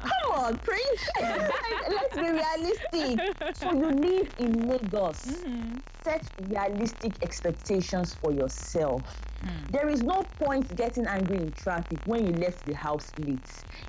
Come 0.00 0.32
on, 0.32 0.58
Prince. 0.58 1.08
Let's 1.20 2.14
be 2.16 2.22
realistic. 2.22 3.56
So 3.56 3.72
you 3.72 3.90
live 3.90 4.34
in 4.38 4.68
Lagos. 4.68 5.26
Mm-hmm. 5.26 5.76
Set 6.04 6.22
realistic 6.48 7.12
expectations 7.22 8.14
for 8.14 8.32
yourself. 8.32 9.02
Hmm. 9.42 9.48
There 9.72 9.88
is 9.88 10.02
no 10.02 10.22
point 10.38 10.74
getting 10.76 11.06
angry 11.06 11.38
in 11.38 11.52
traffic 11.52 11.98
when 12.06 12.26
you 12.26 12.32
left 12.34 12.64
the 12.64 12.74
house 12.74 13.10
late. 13.18 13.38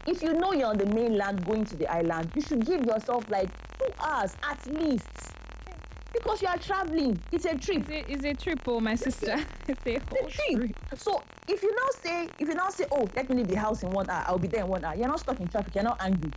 If 0.07 0.21
you 0.23 0.33
know 0.33 0.53
you're 0.53 0.67
on 0.67 0.77
the 0.77 0.87
mainland 0.87 1.45
going 1.45 1.65
to 1.65 1.75
the 1.75 1.87
island, 1.87 2.31
you 2.35 2.41
should 2.41 2.65
give 2.65 2.85
yourself 2.85 3.29
like 3.29 3.49
two 3.77 3.91
hours 3.99 4.35
at 4.49 4.65
least. 4.73 5.07
Because 6.13 6.41
you 6.41 6.47
are 6.47 6.57
traveling. 6.57 7.19
It's 7.31 7.45
a 7.45 7.55
trip. 7.55 7.87
It's 7.89 8.09
a, 8.09 8.11
it's 8.11 8.25
a 8.25 8.33
triple, 8.33 8.81
my 8.81 8.95
sister. 8.95 9.35
it's 9.67 9.85
a 9.85 9.99
whole 10.09 10.27
the 10.27 10.31
trip. 10.31 10.75
So 10.95 11.21
if 11.47 11.63
you 11.63 11.71
now 11.71 11.87
say, 12.01 12.29
if 12.39 12.47
you 12.47 12.55
now 12.55 12.69
say, 12.69 12.85
oh, 12.91 13.07
let 13.15 13.29
me 13.29 13.37
leave 13.37 13.47
the 13.47 13.55
house 13.55 13.83
in 13.83 13.89
one 13.89 14.09
hour, 14.09 14.23
I'll 14.27 14.37
be 14.37 14.47
there 14.47 14.61
in 14.63 14.67
one 14.67 14.83
hour. 14.83 14.95
You're 14.95 15.07
not 15.07 15.19
stuck 15.19 15.39
in 15.39 15.47
traffic. 15.47 15.75
You're 15.75 15.83
not 15.83 15.97
angry. 16.01 16.31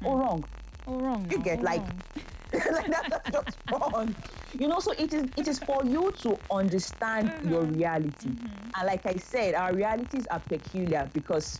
Hmm. 0.00 0.06
Or 0.06 0.18
wrong. 0.18 0.44
All 0.86 1.00
wrong. 1.00 1.26
You 1.30 1.38
get, 1.38 1.58
all 1.58 1.64
like, 1.64 1.82
like 2.52 2.86
that, 2.90 3.06
that's 3.10 3.30
just 3.30 3.58
fun. 3.92 4.14
You 4.58 4.68
know, 4.68 4.80
so 4.80 4.92
it 4.92 5.14
is 5.14 5.24
it 5.36 5.46
is 5.46 5.58
for 5.60 5.84
you 5.84 6.12
to 6.22 6.36
understand 6.50 7.30
mm-hmm. 7.30 7.50
your 7.50 7.62
reality. 7.62 8.28
Mm-hmm. 8.28 8.70
And 8.76 8.86
like 8.86 9.06
I 9.06 9.14
said, 9.16 9.54
our 9.54 9.72
realities 9.72 10.26
are 10.30 10.40
peculiar 10.40 11.08
because 11.14 11.58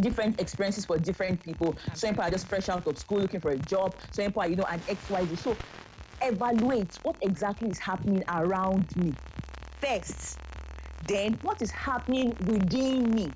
different 0.00 0.40
experiences 0.40 0.84
for 0.84 0.98
different 0.98 1.42
people. 1.42 1.76
Some 1.94 2.10
people 2.10 2.24
are 2.24 2.30
just 2.30 2.48
fresh 2.48 2.68
out 2.68 2.86
of 2.86 2.98
school 2.98 3.18
looking 3.18 3.40
for 3.40 3.50
a 3.50 3.58
job. 3.58 3.94
Some 4.12 4.26
people 4.26 4.42
are, 4.42 4.48
you 4.48 4.56
know, 4.56 4.66
an 4.70 4.80
XYZ. 4.88 5.38
So 5.38 5.56
evaluate 6.22 6.98
what 7.02 7.16
exactly 7.22 7.68
is 7.68 7.78
happening 7.78 8.22
around 8.28 8.94
me 8.96 9.12
first. 9.80 10.38
Then 11.06 11.38
what 11.42 11.62
is 11.62 11.70
happening 11.70 12.34
within 12.46 13.10
me? 13.12 13.32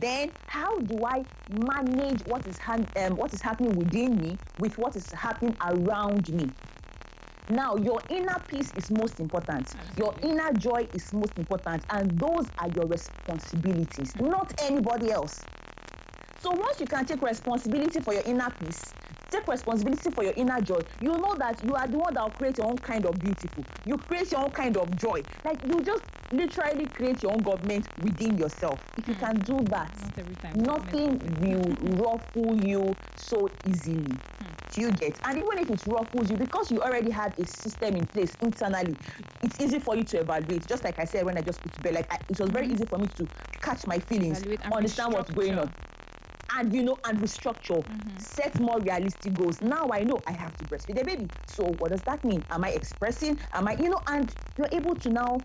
Then 0.00 0.30
how 0.46 0.78
do 0.80 1.04
I 1.04 1.24
manage 1.50 2.22
what 2.26 2.46
is 2.46 2.58
han- 2.58 2.86
um, 2.96 3.16
what 3.16 3.32
is 3.34 3.42
happening 3.42 3.76
within 3.76 4.16
me 4.16 4.38
with 4.58 4.78
what 4.78 4.96
is 4.96 5.10
happening 5.12 5.54
around 5.60 6.32
me? 6.32 6.50
Now, 7.50 7.76
your 7.76 8.00
inner 8.08 8.38
peace 8.48 8.72
is 8.76 8.90
most 8.90 9.20
important. 9.20 9.74
Your 9.98 10.14
inner 10.22 10.52
joy 10.52 10.86
is 10.94 11.12
most 11.12 11.36
important, 11.36 11.84
and 11.90 12.18
those 12.18 12.46
are 12.58 12.68
your 12.74 12.86
responsibilities, 12.86 14.14
not 14.16 14.50
anybody 14.62 15.10
else. 15.10 15.42
So 16.40 16.50
once 16.52 16.80
you 16.80 16.86
can 16.86 17.04
take 17.04 17.20
responsibility 17.20 18.00
for 18.00 18.14
your 18.14 18.22
inner 18.24 18.48
peace, 18.58 18.92
take 19.30 19.46
responsibility 19.46 20.10
for 20.10 20.24
your 20.24 20.32
inner 20.36 20.60
joy, 20.62 20.78
you 21.00 21.08
know 21.08 21.34
that 21.38 21.62
you 21.62 21.74
are 21.74 21.86
the 21.86 21.98
one 21.98 22.14
that 22.14 22.22
will 22.22 22.30
create 22.30 22.56
your 22.58 22.68
own 22.68 22.78
kind 22.78 23.04
of 23.04 23.14
beautiful. 23.20 23.64
You 23.84 23.98
create 23.98 24.30
your 24.32 24.40
own 24.40 24.50
kind 24.50 24.76
of 24.76 24.96
joy. 24.96 25.22
Like 25.44 25.62
you 25.64 25.82
just 25.82 26.02
literally 26.32 26.86
create 26.86 27.22
your 27.22 27.32
own 27.32 27.42
government 27.42 27.86
within 28.02 28.36
yourself. 28.38 28.80
If 28.96 29.08
you 29.08 29.14
can 29.14 29.36
do 29.40 29.62
that, 29.64 29.92
Not 30.54 30.84
nothing 30.86 31.18
will 31.40 31.76
ruffle 32.02 32.56
you 32.64 32.94
so 33.16 33.48
easily. 33.68 34.12
Do 34.72 34.80
you 34.80 34.90
get? 34.92 35.18
And 35.24 35.38
even 35.38 35.58
if 35.58 35.70
it 35.70 35.82
ruffles 35.86 36.30
you, 36.30 36.36
because 36.36 36.70
you 36.70 36.80
already 36.80 37.10
have 37.10 37.38
a 37.38 37.44
system 37.46 37.96
in 37.96 38.06
place 38.06 38.34
internally, 38.40 38.96
it's 39.42 39.60
easy 39.60 39.78
for 39.78 39.96
you 39.96 40.02
to 40.04 40.20
evaluate. 40.20 40.66
Just 40.66 40.82
like 40.84 40.98
I 40.98 41.04
said 41.04 41.24
when 41.26 41.36
I 41.36 41.42
just 41.42 41.60
put 41.62 41.74
to 41.74 41.82
bed, 41.82 41.94
like 41.94 42.06
I, 42.10 42.18
it 42.28 42.40
was 42.40 42.48
very 42.50 42.68
easy 42.68 42.86
for 42.86 42.98
me 42.98 43.06
to 43.16 43.26
catch 43.60 43.86
my 43.86 43.98
feelings, 43.98 44.42
understand 44.76 45.12
what's 45.12 45.30
going 45.30 45.58
on, 45.58 45.70
and 46.56 46.74
you 46.74 46.82
know, 46.84 46.98
and 47.06 47.18
restructure, 47.18 47.84
set 48.18 48.58
more 48.60 48.78
realistic 48.80 49.34
goals. 49.34 49.60
Now 49.60 49.88
I 49.92 50.00
know 50.04 50.20
I 50.26 50.32
have 50.32 50.56
to 50.56 50.64
breastfeed 50.64 50.96
the 50.98 51.04
baby. 51.04 51.28
So 51.46 51.64
what 51.78 51.90
does 51.90 52.02
that 52.02 52.24
mean? 52.24 52.42
Am 52.50 52.64
I 52.64 52.70
expressing? 52.70 53.38
Am 53.52 53.68
I, 53.68 53.74
you 53.74 53.90
know, 53.90 54.00
and 54.08 54.32
you're 54.56 54.68
able 54.72 54.94
to 54.94 55.10
now 55.10 55.38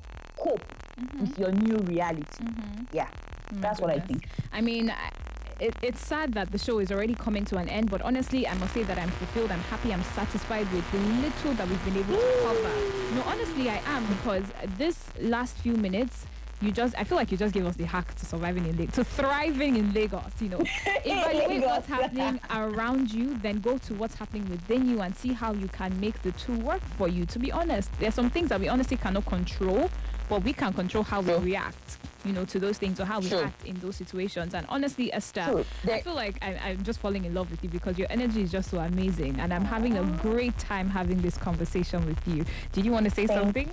cope 0.48 0.64
mm-hmm. 1.00 1.22
with 1.22 1.40
your 1.40 1.52
new 1.52 1.78
reality. 1.78 2.44
Mm-hmm. 2.44 2.84
Yeah, 2.94 3.10
that's 3.54 3.80
what 3.82 3.90
I 3.90 4.00
think. 4.00 4.28
I 4.52 4.62
mean, 4.62 4.90
I- 4.90 5.12
it, 5.60 5.76
it's 5.82 6.06
sad 6.06 6.34
that 6.34 6.52
the 6.52 6.58
show 6.58 6.80
is 6.80 6.92
already 6.92 7.16
coming 7.16 7.46
to 7.46 7.58
an 7.58 7.70
end, 7.70 7.90
but 7.90 8.02
honestly, 8.02 8.48
I 8.48 8.54
must 8.56 8.74
say 8.74 8.84
that 8.84 8.98
I'm 8.98 9.10
fulfilled. 9.10 9.52
I'm 9.52 9.60
happy. 9.62 9.94
I'm 9.94 10.04
satisfied 10.04 10.72
with 10.72 10.90
the 10.92 11.00
little 11.00 11.54
that 11.54 11.68
we've 11.68 11.86
been 11.86 11.98
able 11.98 12.16
to 12.16 12.40
cover. 12.44 13.16
No, 13.16 13.24
honestly, 13.26 13.70
I 13.70 13.82
am 13.86 14.06
because 14.06 14.44
this 14.78 15.06
last 15.20 15.58
few 15.58 15.74
minutes. 15.74 16.26
You 16.60 16.72
just, 16.72 16.96
I 16.98 17.04
feel 17.04 17.20
like 17.20 17.32
you 17.32 17.38
just 17.38 17.54
gave 17.54 17.68
us 17.68 17.76
the 17.76 17.86
hack 17.86 18.16
to 18.16 18.26
surviving 18.26 18.66
in 18.66 18.76
Lagos, 18.78 18.96
to 18.96 19.04
thriving 19.04 19.76
in 19.76 19.94
Lagos. 19.94 20.32
You 20.40 20.50
know, 20.50 20.64
evaluate 21.06 21.62
what's 21.62 21.88
happening 21.88 22.40
around 22.50 23.14
you, 23.14 23.38
then 23.38 23.60
go 23.60 23.78
to 23.78 23.94
what's 23.94 24.16
happening 24.16 24.50
within 24.50 24.90
you 24.90 25.02
and 25.02 25.16
see 25.16 25.34
how 25.34 25.54
you 25.54 25.68
can 25.68 26.00
make 26.00 26.20
the 26.24 26.32
two 26.32 26.58
work 26.58 26.82
for 26.98 27.08
you. 27.08 27.28
To 27.28 27.38
be 27.38 27.52
honest, 27.52 27.92
there's 28.00 28.16
some 28.16 28.32
things 28.32 28.50
that 28.50 28.60
we 28.60 28.70
honestly 28.70 28.98
cannot 28.98 29.28
control, 29.28 29.92
but 30.30 30.44
we 30.44 30.54
can 30.54 30.74
control 30.74 31.04
how 31.04 31.22
we 31.22 31.34
react, 31.36 31.98
you 32.26 32.34
know, 32.34 32.46
to 32.46 32.60
those 32.60 32.78
things 32.78 33.00
or 33.00 33.06
how 33.06 33.20
we 33.20 33.30
Sure. 33.30 33.46
act 33.46 33.66
in 33.66 33.80
those 33.80 33.96
situations. 33.96 34.54
And 34.54 34.66
honestly, 34.70 35.12
Esther, 35.14 35.46
True. 35.46 35.66
I 35.92 36.02
feel 36.02 36.16
like 36.16 36.38
I, 36.42 36.58
I'm 36.64 36.84
just 36.84 37.00
falling 37.00 37.26
in 37.26 37.34
love 37.34 37.50
with 37.50 37.64
you 37.64 37.70
because 37.70 37.98
your 37.98 38.08
energy 38.10 38.42
is 38.42 38.52
just 38.52 38.70
so 38.70 38.80
amazing, 38.80 39.40
and 39.40 39.54
I'm 39.54 39.66
having 39.66 39.98
a 39.98 40.02
ah. 40.02 40.20
great 40.22 40.58
time 40.58 40.90
having 40.90 41.22
this 41.22 41.38
conversation 41.38 42.06
with 42.06 42.20
you. 42.28 42.46
Did 42.74 42.86
you 42.86 42.92
want 42.92 43.06
to 43.06 43.12
say 43.12 43.28
Thank 43.28 43.40
something? 43.40 43.70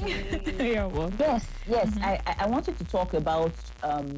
yeah, 0.59 0.85
well, 0.95 1.11
Yes, 1.19 1.47
yes. 1.69 1.89
Mm-hmm. 1.91 2.05
I, 2.05 2.21
I 2.27 2.35
I 2.41 2.47
wanted 2.47 2.79
to 2.79 2.85
talk 2.85 3.15
about 3.15 3.53
um 3.83 4.09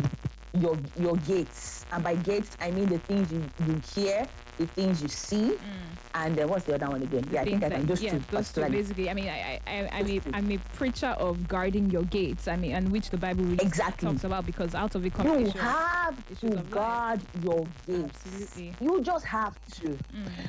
your 0.60 0.76
your 0.98 1.16
gates, 1.18 1.84
and 1.92 2.02
by 2.02 2.14
gates 2.16 2.56
I 2.60 2.70
mean 2.70 2.86
the 2.86 2.98
things 2.98 3.30
you 3.32 3.42
you 3.66 3.80
hear, 3.94 4.26
the 4.58 4.66
things 4.66 5.02
you 5.02 5.08
see, 5.08 5.50
mm. 5.52 5.95
And 6.16 6.40
uh, 6.40 6.46
what's 6.46 6.64
the 6.64 6.74
other 6.74 6.88
one 6.88 7.02
again? 7.02 7.24
Yeah, 7.30 7.42
I 7.42 7.44
think 7.44 7.62
I 7.62 7.68
can 7.70 7.86
just 7.86 8.02
yeah, 8.02 8.18
those 8.30 8.50
two 8.52 8.64
basically. 8.68 9.10
I 9.10 9.14
mean, 9.14 9.28
I, 9.28 9.60
I, 9.66 9.72
I, 9.72 9.80
I'm 9.98 10.34
i'm 10.34 10.52
a 10.52 10.58
preacher 10.74 11.08
of 11.18 11.46
guarding 11.46 11.90
your 11.90 12.04
gates. 12.04 12.48
I 12.48 12.56
mean, 12.56 12.72
and 12.72 12.90
which 12.90 13.10
the 13.10 13.18
Bible 13.18 13.44
really 13.44 13.62
Exactly. 13.62 14.08
talks 14.08 14.24
about 14.24 14.46
because 14.46 14.74
out 14.74 14.94
of 14.94 15.04
it 15.04 15.12
comes 15.14 15.54
You 15.54 15.60
have 15.60 16.16
to 16.40 16.46
of 16.48 16.54
life. 16.54 16.70
guard 16.70 17.20
your 17.42 17.66
gates. 17.86 18.18
Absolutely. 18.26 18.74
You 18.80 19.02
just 19.02 19.24
have 19.26 19.54
to. 19.80 19.98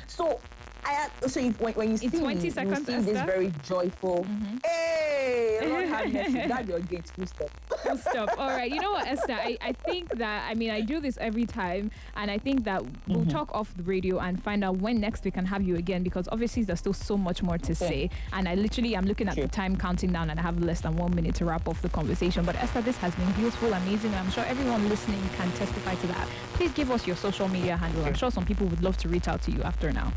So. 0.06 0.40
I, 0.88 1.08
so 1.26 1.40
if, 1.40 1.60
when, 1.60 1.74
when 1.74 1.90
you 1.90 1.96
see 1.98 2.06
In 2.06 2.12
20 2.20 2.34
me, 2.38 2.44
you 2.44 2.50
seconds, 2.50 2.86
see 2.86 2.94
this 3.00 3.20
very 3.26 3.52
joyful. 3.62 4.26
Hey, 4.64 5.58
Lord 5.68 5.88
have 5.88 6.12
mercy, 6.12 6.46
guard 6.48 6.68
your 6.68 6.80
gates, 6.80 7.10
full 7.10 7.26
stop. 7.26 7.50
Full 7.82 7.98
stop. 7.98 8.38
All 8.38 8.48
right. 8.48 8.70
You 8.70 8.80
know 8.80 8.92
what, 8.92 9.06
Esther? 9.06 9.32
I, 9.34 9.58
I 9.60 9.72
think 9.72 10.16
that, 10.18 10.48
I 10.50 10.54
mean, 10.54 10.70
I 10.70 10.80
do 10.80 11.00
this 11.00 11.18
every 11.20 11.44
time, 11.44 11.90
and 12.16 12.30
I 12.30 12.38
think 12.38 12.64
that 12.64 12.82
we'll 13.06 13.18
Mm-hmm. 13.18 13.30
talk 13.30 13.52
off 13.52 13.74
the 13.76 13.82
radio 13.82 14.18
and 14.20 14.40
find 14.42 14.62
out 14.64 14.76
when 14.78 15.00
next 15.00 15.24
we 15.24 15.30
can 15.32 15.44
have 15.44 15.60
you 15.62 15.74
again 15.76 16.02
because 16.04 16.28
obviously 16.30 16.62
there's 16.62 16.78
still 16.78 16.92
so 16.92 17.16
much 17.18 17.42
more 17.42 17.58
to 17.58 17.74
say. 17.74 18.08
And 18.32 18.48
I 18.48 18.54
literally, 18.54 18.96
I'm 18.96 19.04
looking 19.06 19.28
at 19.28 19.34
Sure. 19.34 19.44
the 19.44 19.50
time 19.50 19.76
counting 19.76 20.12
down, 20.12 20.30
and 20.30 20.38
I 20.38 20.42
have 20.42 20.62
less 20.62 20.80
than 20.82 20.96
one 20.96 21.14
minute 21.14 21.34
to 21.36 21.44
wrap 21.44 21.66
off 21.68 21.82
the 21.82 21.88
conversation. 21.88 22.44
But 22.44 22.54
Esther, 22.56 22.80
this 22.80 22.96
has 22.98 23.14
been 23.16 23.30
beautiful, 23.32 23.72
amazing. 23.72 24.10
and 24.12 24.20
I'm 24.20 24.30
sure 24.30 24.44
everyone 24.44 24.88
listening 24.88 25.20
can 25.36 25.50
testify 25.52 25.96
to 25.96 26.06
that. 26.08 26.28
Please 26.54 26.70
give 26.72 26.90
us 26.90 27.06
your 27.06 27.16
social 27.16 27.48
media 27.48 27.76
handle. 27.76 28.04
I'm 28.04 28.14
sure 28.14 28.30
some 28.30 28.46
people 28.46 28.66
would 28.68 28.82
love 28.82 28.96
to 28.98 29.08
reach 29.08 29.26
out 29.28 29.42
to 29.42 29.50
you 29.50 29.62
after 29.62 29.92
now. 29.92 30.12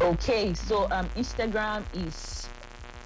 Okay, 0.00 0.52
so 0.54 0.90
um, 0.90 1.08
Instagram 1.16 1.82
is 1.94 2.48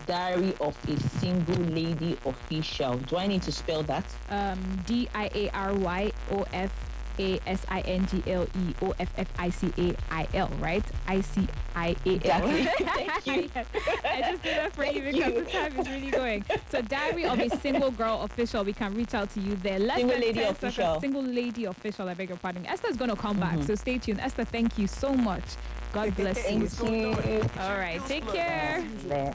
Diary 0.07 0.55
of 0.61 0.77
a 0.89 0.99
Single 1.21 1.63
Lady 1.65 2.17
Official. 2.25 2.97
Do 2.99 3.17
I 3.19 3.27
need 3.27 3.43
to 3.43 3.53
spell 3.53 3.83
that? 3.85 4.05
um, 4.31 4.59
D 4.87 5.09
I 5.15 5.31
A 5.35 5.51
R 5.51 5.75
Y 5.75 6.13
O 6.33 6.45
F 6.53 6.73
A 7.19 7.39
S 7.47 7.65
I 7.69 7.81
N 7.83 8.07
G 8.07 8.23
L 8.27 8.45
E 8.45 8.75
O 8.81 8.95
F 8.99 9.13
F 9.19 9.29
I 9.39 9.51
C 9.51 9.71
A 9.77 9.95
I 10.11 10.27
L, 10.33 10.49
right? 10.61 10.83
I 11.07 11.21
C 11.21 11.47
I 11.77 11.95
A 12.07 12.21
L. 12.31 12.49
Exactly. 12.51 12.69
Thank 12.79 13.27
you. 13.27 13.51
I 14.05 14.21
just 14.31 14.43
did 14.43 14.57
that 14.57 14.73
for 14.73 14.87
you 14.87 15.03
because 15.03 15.15
you. 15.35 15.45
the 15.45 15.51
time 15.51 15.79
is 15.79 15.89
really 15.91 16.11
going. 16.11 16.45
So, 16.71 16.81
Diary 16.81 17.27
of 17.27 17.39
a 17.39 17.51
Single 17.61 17.91
Girl 17.91 18.23
Official, 18.23 18.65
we 18.65 18.73
can 18.73 18.95
reach 18.95 19.13
out 19.15 19.29
to 19.35 19.41
you 19.41 19.57
there. 19.57 19.79
Less 19.79 19.99
Single 19.99 20.19
Lady 20.19 20.41
Official. 20.43 21.01
Single 21.01 21.23
Lady 21.23 21.67
Official, 21.67 22.09
I 22.09 22.15
beg 22.15 22.31
your 22.31 22.39
pardon. 22.39 22.65
Esther's 22.67 22.97
going 22.97 23.11
to 23.11 23.17
come 23.17 23.39
back, 23.39 23.57
Mm-hmm. 23.57 23.67
so 23.67 23.75
stay 23.75 23.99
tuned. 23.99 24.21
Esther, 24.21 24.45
thank 24.47 24.79
you 24.79 24.87
so 24.87 25.13
much. 25.15 25.45
God 25.93 26.15
bless 26.17 26.37
you. 26.51 26.67
Thank 26.69 27.27
you. 27.27 27.43
All 27.61 27.77
right, 27.79 28.05
take 28.07 28.27
care. 28.33 28.85